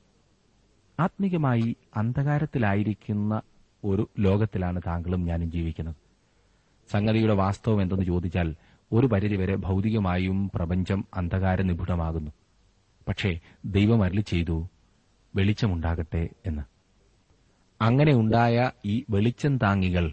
ആത്മീകമായി 1.00 1.76
അന്ധകാരത്തിലായിരിക്കുന്ന 1.96 3.42
ഒരു 3.84 4.08
ലോകത്തിലാണ് 4.18 4.82
താങ്കളും 4.86 5.24
ഞാനും 5.24 5.50
ജീവിക്കുന്നത്. 5.50 5.94
സംഗതിയുടെ 6.92 7.34
വാസ്തവം 7.34 7.82
എന്തെന്ന് 7.82 8.04
ചോദിച്ചാൽ 8.04 8.54
ഒരു 8.92 9.06
പരിധിവരെ 9.06 9.56
ഭൗതികമായും 9.56 10.50
പ്രപഞ്ചം 10.54 11.04
അന്ധകാര 11.14 11.62
നിപുണമാകുന്നു 11.62 12.30
പക്ഷേ 13.08 13.40
ദൈവം 13.64 14.02
അരളി 14.02 14.20
ചെയ്തു 14.20 14.68
വെളിച്ചമുണ്ടാകട്ടെ 15.34 16.28
എന്ന്. 16.46 16.62
അങ്ങനെ 17.82 18.12
ഉണ്ടായ 18.12 18.70
ഈ 18.84 19.04
വെളിച്ചം 19.10 19.58
താങ്ങികൾ 19.58 20.12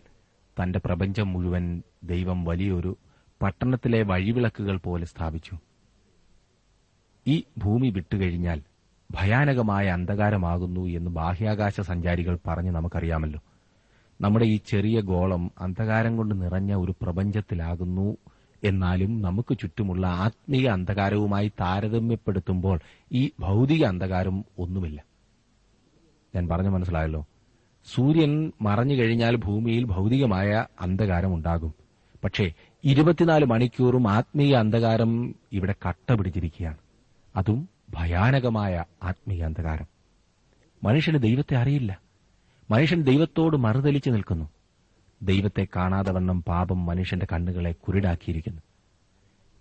തന്റെ 0.63 0.79
പ്രപഞ്ചം 0.85 1.33
മുഴുവൻ 1.33 1.83
ദൈവം 2.03 2.43
വലിയൊരു 2.43 2.97
പട്ടണത്തിലെ 3.41 4.03
വഴിവിളക്കുകൾ 4.03 4.77
പോലെ 4.77 5.05
സ്ഥാപിച്ചു. 5.05 5.57
ഈ 7.27 7.43
ഭൂമി 7.57 7.89
വിട്ടുകഴിഞ്ഞാൽ 7.89 8.61
ഭയാനകമായ 9.11 9.87
അന്ധകാരമാകുന്നു 9.87 10.81
എന്ന് 10.81 11.11
ബാഹ്യാകാശ 11.11 11.81
സഞ്ചാരികൾ 11.81 12.39
പറഞ്ഞ് 12.47 12.71
നമുക്കറിയാമല്ലോ. 12.71 13.39
നമ്മുടെ 14.21 14.45
ഈ 14.45 14.59
ചെറിയ 14.67 15.01
ഗോളം 15.01 15.51
അന്ധകാരം 15.59 16.17
കൊണ്ട് 16.17 16.41
നിറഞ്ഞ 16.41 16.73
ഒരു 16.73 16.95
പ്രപഞ്ചത്തിലാകുന്നു 17.01 18.17
എന്നാലും 18.65 19.21
നമുക്ക് 19.21 19.57
ചുറ്റുമുള്ള 19.57 20.07
ആത്മീയ 20.07 20.67
അന്ധകാരവുമായി 20.67 21.47
താരതമ്യപ്പെടുത്തുമ്പോൾ 21.47 22.79
ഈ 23.11 23.31
ഭൗതിക 23.39 23.85
അന്ധകാരം 23.85 24.45
ഒന്നുമില്ല. 24.59 25.03
ഞാൻ 26.35 26.47
പറഞ്ഞു 26.47 26.69
മനസ്സിലായല്ലോ. 26.69 27.25
സൂര്യൻ 27.93 28.51
മറഞ്ഞു 28.61 28.95
കഴിഞ്ഞാൽ 28.95 29.35
ഭൂമിയിൽ 29.35 29.83
ഭൗതികമായ 29.83 30.65
അന്ധകാരം 30.81 31.35
ഉണ്ടാകും. 31.35 31.73
പക്ഷേ 32.23 32.53
ഇരുപത്തിനാല് 32.83 33.45
മണിക്കൂറും 33.45 34.11
ആത്മീയ 34.11 34.55
അന്ധകാരം 34.55 35.35
ഇവിടെ 35.53 35.75
കട്ട 35.89 36.13
പിടിച്ചിരിക്കുകയാണ് 36.13 36.77
അതും 37.35 37.69
ഭയാനകമായ 37.89 38.83
ആത്മീയ 39.03 39.43
അന്ധകാരം. 39.43 39.85
മനുഷ്യന് 40.83 41.17
ദൈവത്തെ 41.17 41.55
അറിയില്ല. 41.55 41.99
മനുഷ്യൻ 42.71 43.01
ദൈവത്തോട് 43.01 43.57
മറുതലിച്ചു 43.57 44.09
നിൽക്കുന്നു. 44.09 44.49
ദൈവത്തെ 45.21 45.67
കാണാതെ 45.75 46.11
വണ്ണം 46.11 46.43
പാപം 46.43 46.85
മനുഷ്യന്റെ 46.85 47.27
കണ്ണുകളെ 47.33 47.71
കുരുടാക്കിയിരിക്കുന്നു. 47.71 48.61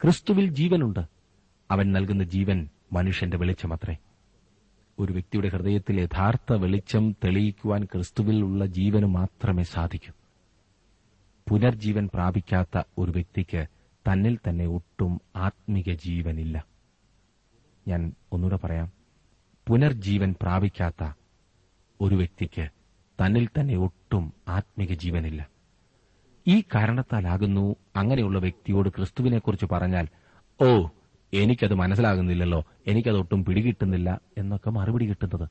ക്രിസ്തുവിൽ 0.02 0.54
ജീവനുണ്ട്. 0.54 1.00
അവൻ 1.70 1.92
നൽകുന്ന 1.92 2.24
ജീവൻ 2.24 2.68
മനുഷ്യന്റെ 2.92 3.36
വെളിച്ചമത്രേ. 3.36 3.96
ഒരു 4.98 5.12
വ്യക്തിയുടെ 5.12 5.48
ഹൃദയത്തിൽ 5.48 6.00
യഥാർത്ഥ 6.00 6.52
വെളിച്ചം 6.52 7.12
തെളിയിക്കുവാൻ 7.12 7.84
ക്രിസ്തുവിൽ 7.84 8.44
ഉള്ള 8.44 8.66
ജീവന് 8.66 9.06
മാത്രമേ 9.06 9.62
സാധിക്കൂ. 9.62 10.12
പുനർജീവൻ 11.48 12.10
പ്രാപിക്കാത്ത 12.14 12.82
ഒരു 12.98 13.10
വ്യക്തിക്ക് 13.10 13.66
തന്നിൽ 14.12 14.38
തന്നെ 14.48 14.66
ഒട്ടും 14.66 15.20
ആത്മീക 15.36 15.92
ജീവനില്ല. 15.92 16.64
ഞാൻ 17.88 18.12
ഒന്നുകൂടെ 18.32 18.66
പറയാം. 18.66 18.92
പുനർജീവൻ 19.68 20.34
പ്രാപിക്കാത്ത 20.42 21.12
ഒരു 22.00 22.14
വ്യക്തിക്ക് 22.14 22.68
തന്നിൽ 23.20 23.48
തന്നെ 23.60 23.76
ഒട്ടും 23.76 24.32
ആത്മിക 24.48 24.92
ജീവനില്ല. 24.92 25.48
ഈ 26.46 26.62
കാരണത്താലാകുന്നു 26.74 27.76
അങ്ങനെയുള്ള 27.96 28.38
വ്യക്തിയോട് 28.38 28.88
ക്രിസ്തുവിനെക്കുറിച്ച് 28.88 29.66
പറഞ്ഞാൽ 29.72 30.08
ഓ 30.60 30.88
എനിക്കത് 31.32 31.74
മനസ്സിലാകുന്നില്ലല്ലോ 31.74 32.64
എനിക്കതൊട്ടും 32.86 33.44
പിടികിട്ടുന്നില്ല 33.44 34.20
എന്നൊക്കെ 34.38 34.70
മറുപടി 34.70 35.08
കിട്ടുന്നത്. 35.08 35.48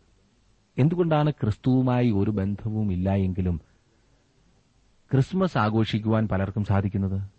എന്തുകൊണ്ടാണ് 0.77 1.31
ക്രിസ്തുവുമായി 1.31 2.11
ഒരു 2.11 2.31
ബന്ധവും 2.31 2.91
ഇല്ല 2.91 3.13
എങ്കിലും 3.13 3.61
ക്രിസ്മസ് 5.11 5.57
ആഘോഷിക്കുവാൻ 5.57 6.27
പലർക്കും 6.27 6.63
സാധിക്കുന്നത്? 6.63 7.31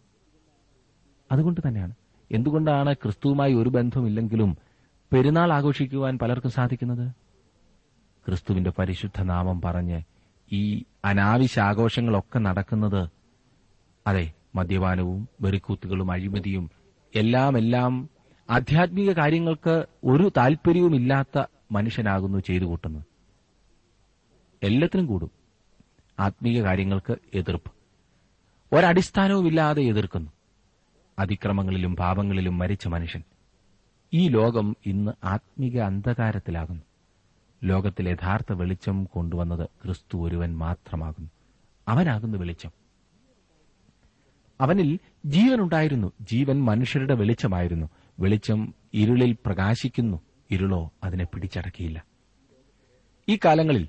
അതുകൊണ്ട് 1.33 1.61
തന്നെയാണ്. 1.69 1.95
എന്തുകൊണ്ടാണ് 2.31 2.95
ക്രിസ്തുവുമായി 2.95 3.54
ഒരു 3.54 3.69
ബന്ധമില്ലെങ്കിലും 3.69 4.57
പെരുന്നാൾ 5.12 5.52
ആഘോഷിക്കുവാൻ 5.52 6.19
പലർക്കും 6.19 6.50
സാധിക്കുന്നത്? 6.50 7.12
ക്രിസ്തുവിന്റെ 8.26 8.73
പരിശുദ്ധ 8.78 9.23
നാമം 9.23 9.61
പറഞ്ഞ് 9.61 10.02
ഈ 10.55 10.85
അനാവശ്യ 11.05 11.61
ആഘോഷങ്ങളൊക്കെ 11.61 12.39
നടക്കുന്നത് 12.39 13.09
അതെ 14.07 14.33
മദ്യപാനവും 14.55 15.29
വെറിക്കൂത്തുകളും 15.41 16.13
അഴിമതിയും 16.13 16.71
എല്ലാം 17.15 17.59
എല്ലാം 17.59 18.09
ആധ്യാത്മിക 18.51 19.13
കാര്യങ്ങൾക്ക് 19.13 19.87
ഒരു 20.05 20.33
താല്പര്യവുമില്ലാത്ത 20.37 21.45
മനുഷ്യനാകുന്നു 21.73 22.39
ചെയ്തു 22.39 22.65
കൂട്ടുന്നത്. 22.65 23.03
എല്ലാത്തിനും 24.63 25.07
കൂടും. 25.07 25.31
ആത്മീയ 26.21 26.62
കാര്യങ്ങൾക്ക് 26.62 27.17
എതിർപ്പ്. 27.35 27.73
ഒരടിസ്ഥാനവുമില്ലാതെ 28.75 29.83
എതിർക്കുന്നു. 29.83 30.31
അതിക്രമങ്ങളിലും 31.19 31.97
പാപങ്ങളിലും 31.97 32.59
മരിച്ച 32.59 32.88
മനുഷ്യൻ. 32.88 33.23
ഈ 34.12 34.29
ലോകം 34.29 34.77
ഇന്ന് 34.87 35.12
ആത്മീക 35.25 35.81
അന്ധകാരത്തിലാകുന്നു. 35.81 36.83
ലോകത്തിൽ 37.64 38.09
യഥാർത്ഥ 38.09 38.53
വെളിച്ചം 38.53 39.05
കൊണ്ടുവന്നത് 39.05 39.68
ക്രിസ്തു 39.68 40.27
ഒരുവൻ 40.27 40.59
മാത്രമാകുന്നു. 40.59 41.31
അവനാകുന്നു 41.88 42.38
വെളിച്ചം. 42.38 42.70
അവനിൽ 44.61 44.98
ജീവനുണ്ടായിരുന്നു. 45.27 46.12
ജീവൻ 46.20 46.64
മനുഷ്യരുടെ 46.64 47.14
വെളിച്ചമായിരുന്നു. 47.14 47.87
വെളിച്ചം 48.20 48.74
ഇരുളിൽ 48.94 49.37
പ്രകാശിക്കുന്നു. 49.46 50.20
ഇരുളോ 50.50 50.92
അതിനെ 51.05 51.24
പിടിച്ചടക്കിയില്ല. 51.24 52.05
ഈ 53.29 53.38
കാലങ്ങളിൽ 53.44 53.88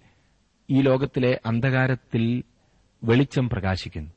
ഈ 0.70 0.82
ലോകത്തിലെ 0.82 1.42
അന്ധകാരത്തിൽ 1.46 2.44
വെളിച്ചം 3.04 3.50
പ്രകാശിക്കുന്നു. 3.50 4.12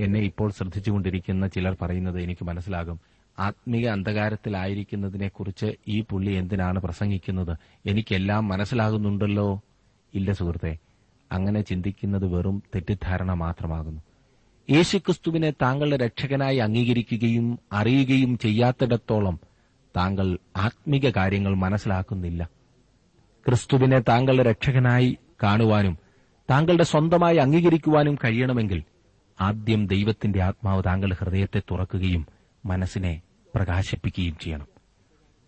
എന്നെ 0.00 0.20
ഇപ്പോൾ 0.20 0.50
ശ്രദ്ധിച്ചുകൊണ്ടിരിക്കുന്ന 0.50 1.46
ചിലർ 1.46 1.76
പറയുന്നത് 1.82 2.20
എനിക്ക് 2.20 2.44
മനസ്സിലാകും. 2.44 3.00
ആത്മീയ 3.40 3.88
അന്ധകാരത്തിലായിരിക്കുന്നതിനെക്കുറിച്ച് 3.88 5.74
ഈ 5.88 6.00
പുള്ളി 6.00 6.32
എന്തിനാണ് 6.32 6.78
പ്രസംഗിക്കുന്നത്? 6.78 7.56
എനിക്കെല്ലാം 7.86 8.48
മനസ്സിലാകുന്നുണ്ടല്ലോ. 8.48 9.62
ഇല്ല 10.14 10.32
സുഹൃത്തെ. 10.32 10.78
അങ്ങനെ 11.32 11.60
ചിന്തിക്കുന്നത് 11.60 12.26
വെറും 12.26 12.62
തെറ്റിദ്ധാരണ 12.74 13.32
മാത്രമാകുന്നു. 13.32 14.00
യേശുക്രിസ്തുവിനെ 14.70 15.50
താങ്കളുടെ 15.50 15.96
രക്ഷകനായി 15.96 16.56
അംഗീകരിക്കുകയും 16.56 17.58
അറിയുകയും 17.72 18.38
ചെയ്യാത്തിടത്തോളം 18.38 19.40
താങ്കൾ 19.96 20.38
ആത്മീക 20.56 21.10
കാര്യങ്ങൾ 21.10 21.54
മനസ്സിലാക്കുന്നില്ല. 21.54 22.50
ക്രിസ്തുവിനെ 23.46 23.98
താങ്കളുടെ 23.98 24.50
രക്ഷകനായി 24.50 25.18
കാണുവാനും 25.42 25.98
താങ്കളുടെ 26.50 26.82
സ്വന്തമായി 26.82 27.36
അംഗീകരിക്കുവാനും 27.36 28.14
കഴിയണമെങ്കിൽ 28.14 28.84
ആദ്യം 29.40 29.86
ദൈവത്തിന്റെ 29.86 30.42
ആത്മാവ് 30.42 30.82
താങ്കളുടെ 30.86 31.16
ഹൃദയത്തെ 31.24 31.62
തുറക്കുകയും 31.70 32.26
മനസ്സിനെ 32.66 33.22
പ്രകാശിപ്പിക്കുകയും 33.54 34.38
ചെയ്യണം. 34.38 34.66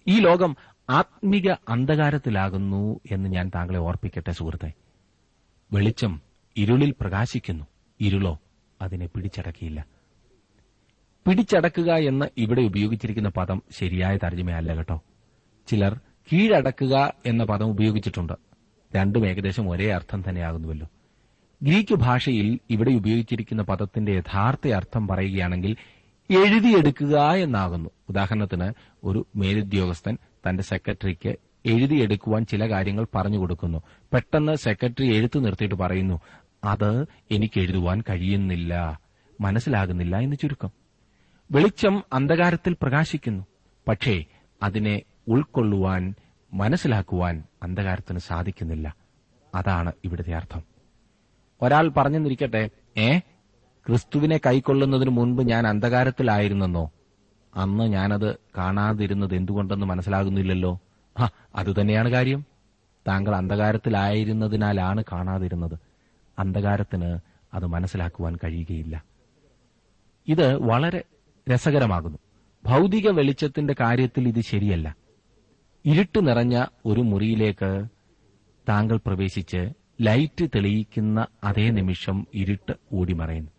ഈ 0.08 0.20
ലോകം 0.20 0.56
ആത്മിക 0.90 1.50
അന്ധകാരത്തിലാകുന്നു 1.68 3.00
എന്ന് 3.10 3.28
ഞാൻ 3.28 3.50
താങ്കളെ 3.54 3.78
ഓർപ്പിക്കട്ടെ 3.78 4.30
സുഹൃത്തെ. 4.30 4.72
വെളിച്ചം 5.72 6.22
ഇരുളിൽ 6.56 6.94
പ്രകാശിക്കുന്നു. 7.00 7.66
ഇരുളോ 8.00 8.38
അതിനെ 8.82 9.06
പിടിച്ചടക്കിയില്ല. 9.06 9.86
പിടിച്ചടക്കുക 11.28 11.92
എന്ന് 11.92 12.26
ഇവിടെ 12.36 12.60
ഉപയോഗിച്ചിരിക്കുന്ന 12.60 13.28
പദം 13.28 13.62
ശരിയായ 13.70 14.16
തർജമയല്ല 14.16 14.76
കേട്ടോ. 14.76 15.00
ചിലർ 15.66 16.00
കീഴടക്കുക 16.32 17.14
എന്ന 17.26 17.44
പദം 17.44 17.66
ഉപയോഗിച്ചിട്ടുണ്ട്. 17.66 18.32
രണ്ടും 18.96 19.26
ഏകദേശം 19.26 19.70
ഒരേ 19.70 19.90
അർത്ഥം 19.90 20.24
തന്നെയാകുന്നുവല്ലോ. 20.28 20.88
ഗ്രീക്ക് 21.62 21.94
ഭാഷയിൽ 21.94 22.58
ഇവിടെ 22.70 22.90
ഉപയോഗിച്ചിരിക്കുന്ന 22.90 23.62
പദത്തിന്റെ 23.62 24.12
യഥാർത്ഥ 24.12 24.68
അർത്ഥം 24.68 25.08
പറയുകയാണെങ്കിൽ 25.08 25.76
എഴുതിയെടുക്കുക 26.34 27.32
എന്നാകുന്നു. 27.32 27.90
ഉദാഹരണത്തിന് 28.08 28.72
ഒരു 29.04 29.26
മേലുദ്യോഗസ്ഥൻ 29.36 30.18
തന്റെ 30.48 30.62
സെക്രട്ടറിക്ക് 30.62 31.36
എഴുതിയെടുക്കുവാൻ 31.66 32.46
ചില 32.46 32.70
കാര്യങ്ങൾ 32.70 33.06
പറഞ്ഞു 33.14 33.38
കൊടുക്കുന്നു. 33.38 33.82
പെട്ടെന്ന് 34.12 34.54
സെക്രട്ടറി 34.54 35.16
എഴുത്തു 35.16 35.38
നിർത്തിയിട്ട് 35.38 35.74
പറയുന്നു 35.74 36.20
അത് 36.64 37.02
എനിക്ക് 37.02 37.60
എഴുതുവാൻ 37.60 38.02
കഴിയുന്നില്ല 38.10 39.00
മനസ്സിലാകുന്നില്ല 39.40 40.16
എന്ന് 40.16 40.36
ചുരുക്കം. 40.36 40.70
വെളിച്ചം 41.50 42.04
അന്ധകാരത്തിൽ 42.12 42.76
പ്രകാശിക്കുന്നു. 42.82 43.46
പക്ഷേ 43.88 44.24
അതിനെ 44.62 45.02
ഉൾക്കൊള്ളുവാൻ 45.28 46.14
മനസ്സിലാക്കുവാൻ 46.54 47.42
അന്ധകാരത്തിന് 47.62 48.18
സാധിക്കുന്നില്ല. 48.18 48.96
അതാണ് 49.54 49.92
ഇവിടുത്തെ 50.04 50.34
അർത്ഥം. 50.34 50.62
ഒരാൾ 51.62 51.88
പറഞ്ഞെന്നിരിക്കട്ടെ 51.88 52.70
ഏ 52.98 53.18
ക്രിസ്തുവിനെ 53.88 54.40
കൈക്കൊള്ളുന്നതിന് 54.46 55.10
മുൻപ് 55.10 55.42
ഞാൻ 55.42 55.66
അന്ധകാരത്തിലായിരുന്നെന്നോ? 55.66 56.90
അന്ന് 57.56 57.84
ഞാനത് 57.84 58.36
കാണാതിരുന്നത് 58.58 59.34
എന്തുകൊണ്ടെന്ന് 59.34 59.86
മനസ്സിലാകുന്നില്ലല്ലോ. 59.86 60.80
അതുതന്നെയാണ് 61.54 62.08
കാര്യം. 62.08 62.44
താങ്കൾ 63.08 63.36
അന്ധകാരത്തിലായിരുന്നതിനാലാണ് 63.36 65.04
കാണാതിരുന്നത്. 65.12 65.78
അന്ധകാരത്തിന് 66.38 67.18
അത് 67.54 67.66
മനസ്സിലാക്കുവാൻ 67.66 68.36
കഴിയുകയില്ല. 68.36 69.04
ഇത് 70.28 70.56
വളരെ 70.56 71.04
രസകരമാകുന്നു. 71.50 72.18
ഭൗതിക 72.66 73.10
വെളിച്ചത്തിന്റെ 73.10 73.74
കാര്യത്തിൽ 73.80 74.28
ഇത് 74.28 74.40
ശരിയല്ല. 74.40 74.96
ഇരുട്ട് 75.84 76.26
നിറഞ്ഞ 76.26 76.64
ഒരു 76.86 77.00
മുറിയിലേക്ക് 77.00 77.84
താങ്കൾ 78.68 79.00
പ്രവേശിച്ച് 79.06 79.72
ലൈറ്റ് 80.00 80.48
തെളിയിക്കുന്ന 80.54 81.26
അതേ 81.44 81.70
നിമിഷം 81.70 82.26
ഇരുട്ട് 82.34 82.72
ഓടിമറയുന്നു 82.92 83.51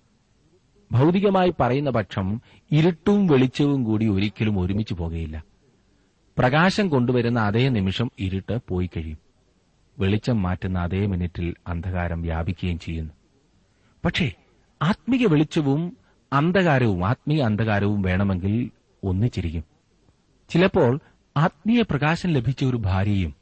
ഭൗതികമായി 0.93 1.53
പറയുന്ന 1.59 1.89
പക്ഷം 1.89 2.41
ഇരുട്ടും 2.71 3.27
വെളിച്ചവും 3.27 3.83
കൂടി 3.83 4.07
ഒരിക്കലും 4.07 4.59
ഒരുമിച്ച് 4.59 4.93
പോകുകയില്ല. 4.93 5.43
പ്രകാശം 6.37 6.89
കൊണ്ടുവരുന്ന 6.89 7.39
അതേ 7.39 7.69
നിമിഷം 7.69 8.11
ഇരുട്ട് 8.19 8.59
പോയി 8.67 8.89
കഴിയും. 8.97 9.17
വെളിച്ചം 9.99 10.41
മാറ്റുന്ന 10.41 10.79
അതേ 10.79 11.05
മിനിറ്റിൽ 11.05 11.55
അന്ധകാരം 11.67 12.21
വ്യാപിക്കുകയും 12.21 12.79
ചെയ്യുന്നു. 12.79 13.13
പക്ഷേ 14.05 14.31
ആത്മീയ 14.81 15.25
വെളിച്ചവും 15.25 15.97
അന്ധകാരവും 16.33 17.07
ആത്മീയ 17.07 17.41
അന്ധകാരവും 17.41 18.01
വേണമെങ്കിൽ 18.01 18.71
ഒന്നിച്ചിരിക്കും. 19.03 19.63
ചിലപ്പോൾ 20.49 20.99
ആത്മീയ 21.37 21.81
പ്രകാശം 21.81 22.29
ലഭിച്ച 22.29 22.63
ഒരു 22.63 22.77
ഭാര്യയും 22.77 23.35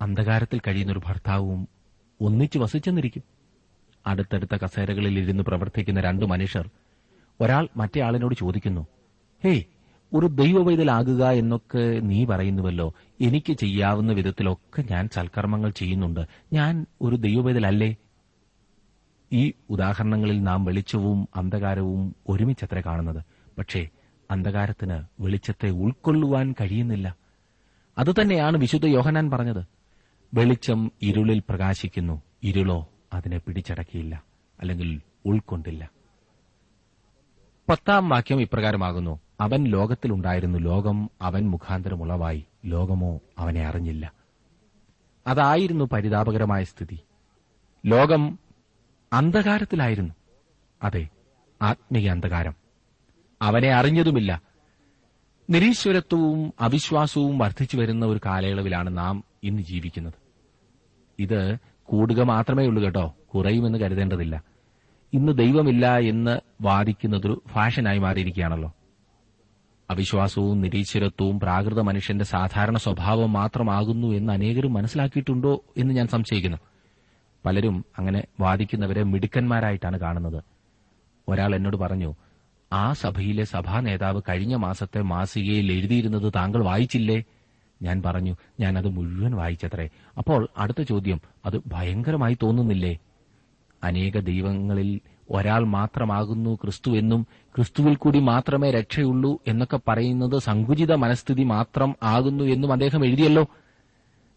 അന്ധകാരത്തിൽ 0.00 0.58
കഴിയുന്ന 0.58 0.92
ഒരു 0.92 1.00
ഭർത്താവും 1.06 1.68
ഒന്നിച്ചു 2.20 2.58
വസിച്ചെന്നിരിക്കും. 2.58 3.31
അടുത്തടുത്ത 4.06 4.54
കസേരകളിൽ 4.54 5.18
ഇരുന്ന് 5.18 5.42
പ്രവർത്തിക്കുന്ന 5.42 6.00
രണ്ടു 6.00 6.24
മനുഷ്യർ 6.24 6.70
ഒരാൾ 7.40 7.68
മറ്റേ 7.76 8.00
ആളിനോട് 8.00 8.34
ചോദിക്കുന്നു 8.34 8.86
ഹേയ് 9.44 9.64
ഒരു 10.14 10.26
ദൈവവൈതലാകുക 10.26 11.24
എന്നൊക്കെ 11.24 12.00
നീ 12.00 12.24
പറയുന്നുവല്ലോ 12.24 12.94
എനിക്ക് 13.20 13.52
ചെയ്യാവുന്ന 13.52 14.12
വിധത്തിലൊക്കെ 14.12 14.84
ഞാൻ 14.90 15.08
സൽക്കർമ്മങ്ങൾ 15.08 15.70
ചെയ്യുന്നുണ്ട് 15.70 16.28
ഞാൻ 16.52 16.86
ഒരു 17.02 17.16
ദൈവവൈതലല്ലേ? 17.16 17.96
ഈ 19.32 19.52
ഉദാഹരണങ്ങളിൽ 19.70 20.42
നാം 20.42 20.64
വെളിച്ചവും 20.64 21.28
അന്ധകാരവും 21.36 22.16
ഒരുമിച്ചത്ര 22.28 22.80
കാണുന്നത് 22.80 23.24
പക്ഷേ 23.58 23.88
അന്ധകാരത്തിന് 24.30 25.22
വെളിച്ചത്തെ 25.22 25.70
ഉൾക്കൊള്ളുവാൻ 25.70 26.54
കഴിയുന്നില്ല. 26.60 27.16
അതുതന്നെയാണ് 27.98 28.58
വിശുദ്ധ 28.58 28.86
യോഹനാൻ 28.86 29.30
പറഞ്ഞത് 29.30 29.66
വെളിച്ചം 30.34 30.92
ഇരുളിൽ 31.02 31.42
പ്രകാശിക്കുന്നു 31.48 32.22
ഇരുളോ 32.42 32.88
അതിനെ 33.12 33.38
പിടിച്ചടക്കിയില്ല 33.38 34.24
അല്ലെങ്കിൽ 34.60 35.00
ഉൾക്കൊണ്ടില്ല. 35.26 35.90
പത്താം 37.68 38.08
വാക്യം 38.08 38.40
ഇപ്രകാരമാകുന്നു 38.40 39.20
അവൻ 39.40 39.64
ലോകത്തിലുണ്ടായിരുന്നു 39.64 40.58
ലോകം 40.58 41.10
അവൻ 41.22 41.50
മുഖാന്തരം 41.50 42.02
ഉളവായി 42.02 42.46
ലോകമോ 42.64 43.20
അവനെ 43.38 43.66
അറിഞ്ഞില്ല. 43.66 44.12
അതായിരുന്നു 45.26 45.84
പരിതാപകരമായ 45.84 46.64
സ്ഥിതി. 46.64 46.98
ലോകം 47.86 48.38
അന്ധകാരത്തിലായിരുന്നു. 49.12 50.14
അതെ 50.82 51.08
ആത്മീയ 51.62 52.10
അന്ധകാരം. 52.10 52.54
അവനെ 53.42 53.70
അറിഞ്ഞതുമില്ല. 53.72 54.42
നിരീശ്വരത്വവും 55.50 56.52
അവിശ്വാസവും 56.60 57.38
വർദ്ധിച്ചു 57.38 57.76
വരുന്ന 57.76 58.06
ഒരു 58.06 58.20
കാലയളവിലാണ് 58.26 58.98
നാം 58.98 59.24
ഇന്ന് 59.42 59.62
ജീവിക്കുന്നത്. 59.62 60.14
ഇത് 61.18 61.56
കൂടുക 61.84 62.22
മാത്രമേ 62.22 62.66
ഉള്ളൂ 62.66 62.82
കേട്ടോ. 62.82 63.14
കുറയുമെന്ന് 63.34 63.78
കരുതേണ്ടതില്ല. 63.78 64.42
ഇന്ന് 65.12 65.38
ദൈവമില്ല 65.38 65.98
എന്ന് 65.98 66.40
വാദിക്കുന്നതൊരു 66.60 67.42
ഫാഷനായി 67.48 67.98
മാറിയിരിക്കുകയാണല്ലോ. 67.98 68.74
അവിശ്വാസവും 69.90 70.60
നിരീശ്വരത്വവും 70.60 71.40
പ്രാകൃത 71.40 71.80
മനുഷ്യന്റെ 71.80 72.24
സാധാരണ 72.24 72.76
സ്വഭാവം 72.76 73.32
മാത്രമാകുന്നു 73.32 74.06
എന്ന് 74.06 74.32
അനേകരും 74.32 74.72
മനസ്സിലാക്കിയിട്ടുണ്ടോ 74.72 75.64
എന്ന് 75.76 75.94
ഞാൻ 75.94 76.06
സംശയിക്കുന്നു. 76.08 76.58
പലരും 77.46 77.84
അങ്ങനെ 77.98 78.24
വാദിക്കുന്നവരെ 78.40 79.02
മിടുക്കന്മാരായിട്ടാണ് 79.02 79.98
കാണുന്നത്. 79.98 80.44
ഒരാൾ 81.28 81.54
എന്നോട് 81.54 81.76
പറഞ്ഞു 81.76 82.14
ആ 82.72 82.92
സഭയിലെ 82.92 83.44
സഭാ 83.44 83.80
നേതാവ് 83.80 84.22
കഴിഞ്ഞ 84.28 84.54
മാസത്തെ 84.54 85.00
മാസികയിൽ 85.00 85.72
എഴുതിയിരുന്നത് 85.72 86.32
താങ്കൾ 86.36 86.64
വായിച്ചില്ലേ? 86.64 87.24
ഞാൻ 87.82 88.02
പറഞ്ഞു 88.06 88.36
ഞാൻ 88.60 88.78
അത് 88.78 88.88
മുഴുവൻ 88.88 89.36
വായിച്ചത്രേ. 89.36 89.88
അപ്പോൾ 90.18 90.48
അടുത്ത 90.58 90.82
ചോദ്യം 90.82 91.20
അത് 91.46 91.60
ഭയങ്കരമായി 91.66 92.36
തോന്നുന്നില്ലേ? 92.42 92.98
അനേക 93.84 94.18
ദൈവങ്ങളിൽ 94.18 95.00
ഒരാൾ 95.30 95.64
മാത്രമാകുന്നു 95.64 96.54
ക്രിസ്തു 96.54 96.90
എന്നും 96.90 97.26
ക്രിസ്തുവിൽ 97.56 97.94
കൂടി 97.94 98.18
മാത്രമേ 98.18 98.70
രക്ഷയുള്ളൂ 98.70 99.38
എന്നൊക്കെ 99.46 99.80
പറയുന്നത് 99.88 100.38
സങ്കുചിത 100.38 100.92
മനസ്ഥിതി 100.92 101.42
മാത്രം 101.42 101.96
ആകുന്നു 102.02 102.44
എന്നും 102.44 102.72
അദ്ദേഹം 102.72 103.06
എഴുതിയല്ലോ? 103.06 103.46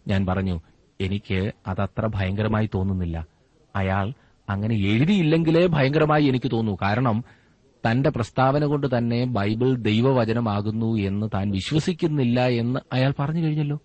ഞാൻ 0.08 0.25
പറഞ്ഞു 0.25 0.62
എനിക്ക് 1.01 1.51
അതത്ര 1.67 2.10
ഭയങ്കരമായി 2.15 2.69
തോന്നുന്നില്ല. 2.75 3.27
അയാൾ 3.75 4.13
അങ്ങനെ 4.49 4.75
എഴുതിയില്ലെങ്കിലേ 4.75 5.67
ഭയങ്കരമായി 5.67 6.23
എനിക്ക് 6.23 6.51
തോന്നൂ. 6.51 6.77
കാരണം 6.81 7.23
തന്റെ 7.86 8.10
പ്രസ്താവന 8.10 8.65
കൊണ്ട് 8.65 8.98
തന്നെ 8.98 9.26
ബൈബിൾ 9.26 9.76
ദൈവവചനമാകുന്നു 9.76 10.95
എന്ന് 10.95 11.28
താൻ 11.34 11.52
വിശ്വസിക്കുന്നില്ല 11.52 12.48
എന്ന് 12.48 12.80
അയാൾ 12.93 13.13
പറഞ്ഞു 13.19 13.41
കഴിഞ്ഞല്ലോ. 13.41 13.80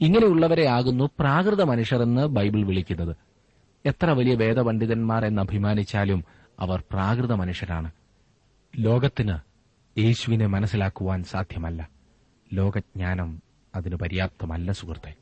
ഇങ്ങനെയുള്ളവരെ 0.00 0.66
ആകുന്നു 0.66 1.10
പ്രാകൃത 1.18 1.62
മനുഷ്യരെന്ന് 1.62 2.26
ബൈബിൾ 2.26 2.66
വിളിക്കുന്നത്. 2.66 3.16
എത്ര 3.86 4.10
വലിയ 4.10 4.34
വേദപണ്ഡിതന്മാർ 4.34 5.24
എന്ന് 5.24 5.42
അഭിമാനിച്ചാലും 5.42 6.24
അവർ 6.60 6.82
പ്രാകൃത 6.92 7.32
മനുഷ്യരാണ്. 7.32 7.90
ലോകത്തിന് 8.76 9.38
യേശുവിനെ 9.98 10.46
മനസ്സിലാക്കുവാൻ 10.46 11.24
സാധ്യമല്ല. 11.24 11.88
ലോകജ്ഞാനം 12.52 13.42
അതിന് 13.74 13.96
പര്യാപ്തമല്ല 13.96 14.72
സുഹൃത്തെ. 14.72 15.14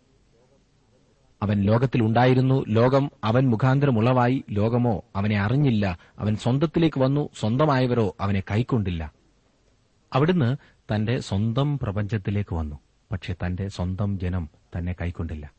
അവൻ 1.42 1.62
ലോകത്തിലുണ്ടായിരുന്നു. 1.62 2.64
ലോകം 2.68 3.10
അവൻ 3.24 3.48
മുഖാന്തരമുള്ളവായി. 3.48 4.44
ലോകമോ 4.50 5.04
അവനെ 5.16 5.40
അറിഞ്ഞില്ല. 5.40 5.98
അവൻ 6.18 6.36
സ്വന്തത്തിലേക്ക് 6.36 7.00
വന്നു. 7.00 7.28
സ്വന്തമായവരോ 7.40 8.16
അവനെ 8.20 8.40
കൈക്കൊണ്ടില്ല. 8.40 9.12
അവിടുന്ന് 10.12 10.56
തന്റെ 10.94 11.18
സ്വന്തം 11.18 11.78
പ്രപഞ്ചത്തിലേക്ക് 11.78 12.54
വന്നു. 12.54 12.76
പക്ഷെ 13.12 13.34
തന്റെ 13.34 13.68
സ്വന്തം 13.68 14.18
ജനം 14.18 14.48
തന്നെ 14.78 14.92
കൈക്കൊണ്ടില്ല. 14.92 15.52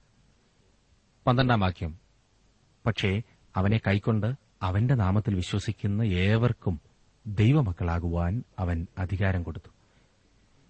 പന്ത്രണ്ടാം 1.27 1.59
വാക്യം. 1.59 1.99
പക്ഷേ 2.85 3.21
അവനെ 3.55 3.77
കൈക്കൊണ്ട് 3.77 4.33
അവന്റെ 4.61 4.95
നാമത്തിൽ 4.95 5.35
വിശ്വസിക്കുന്ന 5.35 6.01
ഏവർക്കും 6.01 6.81
ദൈവമക്കളാകുവാൻ 7.27 8.43
അവൻ 8.59 8.87
അധികാരം 8.97 9.43
കൊടുത്തു. 9.43 9.69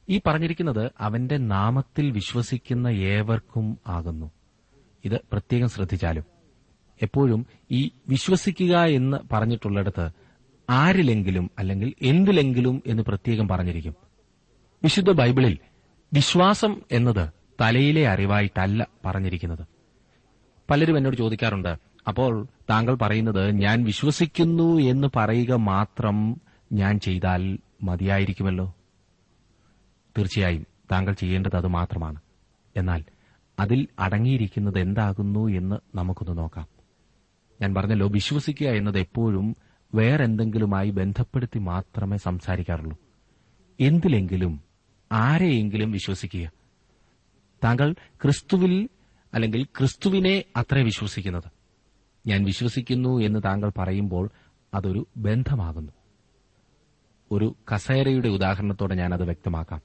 ഈ 0.10 0.22
പറഞ്ഞിരിക്കുന്നത് 0.28 0.92
അവന്റെ 1.00 1.38
നാമത്തിൽ 1.38 2.12
വിശ്വസിക്കുന്ന 2.12 2.88
ഏവർക്കും 2.88 3.78
ആകുന്നു. 3.88 4.32
ഇത് 5.06 5.20
പ്രത്യേകം 5.32 5.70
ശ്രദ്ധിച്ചാലും. 5.70 6.24
എപ്പോഴും 7.02 7.46
ഈ 7.72 7.92
വിശ്വസിക്കുക 8.10 8.78
എന്ന് 8.78 9.18
പറഞ്ഞിട്ടുള്ളിടത്ത് 9.32 10.10
ആരിലെങ്കിലും 10.70 11.52
അല്ലെങ്കിൽ 11.60 11.94
എന്തിലെങ്കിലും 12.02 12.84
എന്ന് 12.88 13.04
പ്രത്യേകം 13.04 13.48
പറഞ്ഞിരിക്കും. 13.48 13.96
വിശുദ്ധ 14.84 15.12
ബൈബിളിൽ 15.12 15.58
വിശ്വാസം 16.14 16.82
എന്നത് 16.92 17.30
തലയിലെ 17.62 18.08
അറിവായിട്ടല്ല 18.08 18.88
പറഞ്ഞിരിക്കുന്നത്. 19.06 19.68
പലരും 20.70 20.98
എന്നോട് 20.98 21.16
ചോദിക്കാറുണ്ട് 21.16 21.70
അപ്പോൾ 22.08 22.48
താങ്കൾ 22.70 22.96
പറയുന്നത് 22.96 23.62
ഞാൻ 23.62 23.84
വിശ്വസിക്കുന്നു 23.84 24.82
എന്ന് 24.82 25.08
പറയുക 25.16 25.54
മാത്രം 25.54 26.42
ഞാൻ 26.72 27.00
ചെയ്താൽ 27.00 27.58
മതിയായിരിക്കുമല്ലോ? 27.84 28.76
തീർച്ചയായും 30.18 30.66
താങ്കൾ 30.92 31.14
ചെയ്യേണ്ടത് 31.14 31.56
അത് 31.56 31.68
മാത്രമാണ്. 31.68 32.22
എന്നാൽ 32.78 33.04
അതിൽ 33.60 33.88
അടങ്ങിയിരിക്കുന്നത് 34.00 34.80
എന്താകുന്നു 34.80 35.48
എന്ന് 35.48 35.76
നമുക്കൊന്ന് 35.98 36.38
നോക്കാം. 36.38 36.68
ഞാൻ 37.62 37.74
പറഞ്ഞല്ലോ 37.74 38.08
വിശ്വസിക്കുക 38.08 38.68
എന്നത് 38.68 39.00
എപ്പോഴും 39.00 39.56
വേറെന്തെങ്കിലുമായി 39.96 40.90
ബന്ധപ്പെടുത്തി 40.90 41.60
മാത്രമേ 41.60 42.18
സംസാരിക്കാറുള്ളൂ. 42.18 42.98
എന്തിലെങ്കിലും 43.80 44.62
ആരെയെങ്കിലും 45.12 45.92
വിശ്വസിക്കുക. 45.92 46.52
താങ്കൾ 47.64 47.94
ക്രിസ്തുവിൽ 48.24 48.90
അല്ലെങ്കിൽ 49.34 49.64
ക്രിസ്തുവിനെ 49.64 50.44
അത്ര 50.56 50.78
വിശ്വസിക്കുന്നത്. 50.78 51.52
ഞാൻ 52.28 52.44
വിശ്വസിക്കുന്നു 52.44 53.20
എന്ന് 53.20 53.40
താങ്കൾ 53.46 53.72
പറയുമ്പോൾ 53.78 54.30
അതൊരു 54.74 55.08
ബന്ധമാകുന്നു. 55.18 55.92
ഒരു 57.32 57.56
കസേരയുടെ 57.74 58.28
ഉദാഹരണത്തോടെ 58.28 58.96
ഞാനത് 58.96 59.24
വ്യക്തമാക്കാം. 59.24 59.82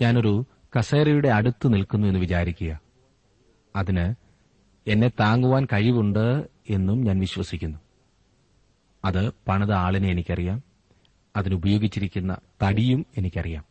ഞാനൊരു 0.00 0.46
കസേരയുടെ 0.76 1.28
അടുത്ത് 1.28 1.72
നിൽക്കുന്നു 1.72 2.08
എന്ന് 2.08 2.20
വിചാരിക്കുക. 2.20 2.80
അതിന് 3.76 4.14
എന്നെ 4.86 5.08
താങ്ങുവാൻ 5.08 5.64
കഴിവുണ്ട് 5.64 6.48
എന്നും 6.70 7.04
ഞാൻ 7.04 7.20
വിശ്വസിക്കുന്നു. 7.20 7.78
അത് 9.04 9.32
പണിത 9.48 9.72
ആളിനെ 9.72 10.08
എനിക്കറിയാം. 10.08 10.62
അതിനുപയോഗിച്ചിരിക്കുന്ന 11.36 12.36
തടിയും 12.62 13.06
എനിക്കറിയാം. 13.18 13.64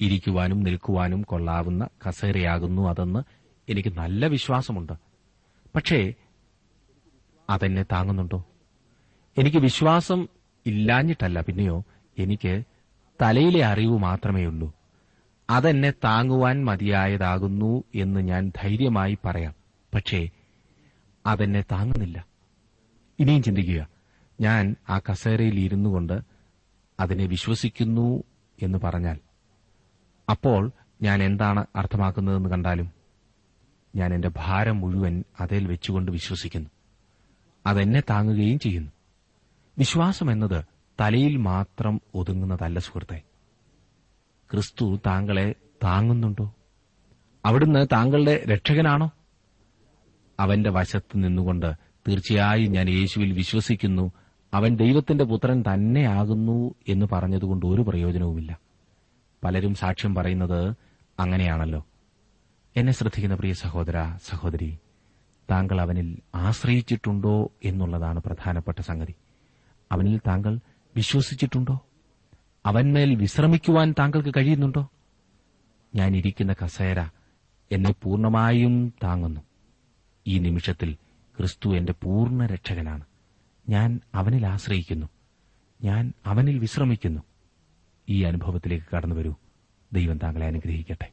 ഇരിക്കുവാനും 0.00 0.60
നിൽക്കുവാനും 0.60 1.22
കൊള്ളാവുന്ന 1.22 1.88
കസേരയാകുന്നു 2.08 2.88
അതെന്ന് 2.88 3.20
എനിക്ക് 3.68 3.88
നല്ല 3.88 4.26
വിശ്വാസമുണ്ട്. 4.26 4.92
പക്ഷേ 5.74 6.14
അതെന്നെ 7.50 7.82
താങ്ങുന്നുണ്ടോ? 7.82 8.44
എനിക്ക് 9.38 9.56
വിശ്വാസം 9.56 10.28
ഇല്ലാഞ്ഞിട്ടല്ല 10.66 11.40
പിന്നെയോ 11.40 11.84
എനിക്ക് 12.18 12.62
തലയിലെ 13.22 13.64
അറിവ് 13.64 13.98
മാത്രമേ 13.98 14.44
ഉള്ളൂ 14.44 14.83
അതെന്നെ 15.50 15.90
താങ്ങുവാൻ 15.90 16.64
മതിയായതാകുന്നു 16.64 17.84
എന്ന് 17.94 18.20
ഞാൻ 18.20 18.52
ധൈര്യമായി 18.62 19.18
പറയാം. 19.24 19.54
പക്ഷേ 19.94 20.28
അതെന്നെ 21.26 21.62
താങ്ങുന്നില്ല. 21.62 22.26
ഇനിയും 23.18 23.42
ചിന്തിക്കുക. 23.42 23.88
ഞാൻ 24.40 24.76
ആ 24.90 24.98
കസേരയിൽ 24.98 25.60
ഇരുന്നു 25.60 25.90
കൊണ്ട് 25.90 26.20
അതിനെ 27.00 27.26
വിശ്വസിക്കുന്നു 27.26 28.22
എന്ന് 28.62 28.78
പറഞ്ഞാൽ 28.78 29.18
അപ്പോൾ 30.30 30.70
ഞാൻ 31.02 31.22
എന്താണ് 31.22 31.66
അർത്ഥമാക്കുന്നതെന്ന് 31.76 32.48
കണ്ടാലും 32.48 32.92
ഞാൻ 33.96 34.14
എന്റെ 34.14 34.30
ഭാരം 34.36 34.80
മുഴുവൻ 34.80 35.24
അതിൽ 35.40 35.66
വെച്ചുകൊണ്ട് 35.66 36.12
വിശ്വസിക്കുന്നു. 36.12 36.70
അതെന്നെ 37.66 38.00
താങ്ങുകയും 38.00 38.58
ചെയ്യുന്നു. 38.58 38.92
വിശ്വാസം 39.78 40.32
എന്നത് 40.32 40.64
തലയിൽ 41.00 41.36
മാത്രം 41.36 42.00
ഒതുങ്ങുന്നതല്ല 42.14 42.78
സുഹൃത്തെ. 42.78 43.22
ക്രിസ്തു 44.50 45.00
താങ്കളെ 45.06 45.54
താങ്ങുന്നുണ്ടോ? 45.84 46.54
അവിടുന്ന് 47.44 47.86
താങ്കളുടെ 47.92 48.44
രക്ഷകനാണോ? 48.48 49.10
അവന്റെ 50.40 50.70
വശത്ത് 50.70 51.10
നിന്നുകൊണ്ട് 51.14 51.72
തീർച്ചയായും 52.08 52.72
ഞാൻ 52.72 52.88
യേശുവിൽ 52.88 53.32
വിശ്വസിക്കുന്നു. 53.32 54.12
അവൻ 54.54 54.76
ദൈവത്തിന്റെ 54.76 55.24
പുത്രൻ 55.24 55.62
തന്നെയാകുന്നു 55.62 56.74
എന്ന് 56.88 57.06
പറഞ്ഞതുകൊണ്ട് 57.12 57.66
ഒരു 57.66 57.82
പ്രയോജനവുമില്ല. 57.82 58.58
പലരും 59.44 59.74
സാക്ഷ്യം 59.74 60.14
പറയുന്നത് 60.14 60.74
അങ്ങനെയാണല്ലോ. 61.20 61.86
എന്നെ 62.76 62.92
ശ്രദ്ധിക്കുന്ന 62.92 63.36
പ്രിയ 63.36 63.52
സഹോദര 63.52 64.16
സഹോദരി 64.26 64.78
താങ്കൾ 65.50 65.80
അവനിൽ 65.80 66.18
ആശ്രയിച്ചിട്ടുണ്ടോ 66.34 67.50
എന്നുള്ളതാണ് 67.64 68.20
പ്രധാനപ്പെട്ട 68.20 68.80
സംഗതി. 68.80 69.14
അവനിൽ 69.92 70.18
താങ്കൾ 70.18 70.58
വിശ്വസിച്ചിട്ടുണ്ടോ? 70.96 71.80
അവന്മേൽ 72.66 73.14
വിശ്രമിക്കുവാൻ 73.14 73.94
താങ്കൾക്ക് 73.98 74.34
കഴിയുന്നുണ്ടോ? 74.36 74.90
ഞാൻ 75.94 76.16
ഇരിക്കുന്ന 76.16 76.54
കസേര 76.64 77.00
എന്നെ 77.72 77.94
പൂർണമായും 78.02 78.94
താങ്ങുന്നു. 79.02 79.40
ഈ 80.26 80.38
നിമിഷത്തിൽ 80.38 80.96
ക്രിസ്തു 81.36 81.76
എന്റെ 81.76 81.94
പൂർണ 82.02 82.46
രക്ഷകനാണ് 82.46 83.04
ഞാൻ 83.68 84.00
അവനിൽ 84.14 84.46
ആശ്രയിക്കുന്നു. 84.46 85.06
ഞാൻ 85.82 86.12
അവനിൽ 86.26 86.58
വിശ്രമിക്കുന്നു. 86.58 87.22
ഈ 88.08 88.22
അനുഭവത്തിലേക്ക് 88.22 88.96
കടന്നുവരൂ. 88.96 89.34
ദൈവം 89.92 90.18
താങ്കളെ 90.18 90.46
അനുഗ്രഹിക്കട്ടെ. 90.46 91.12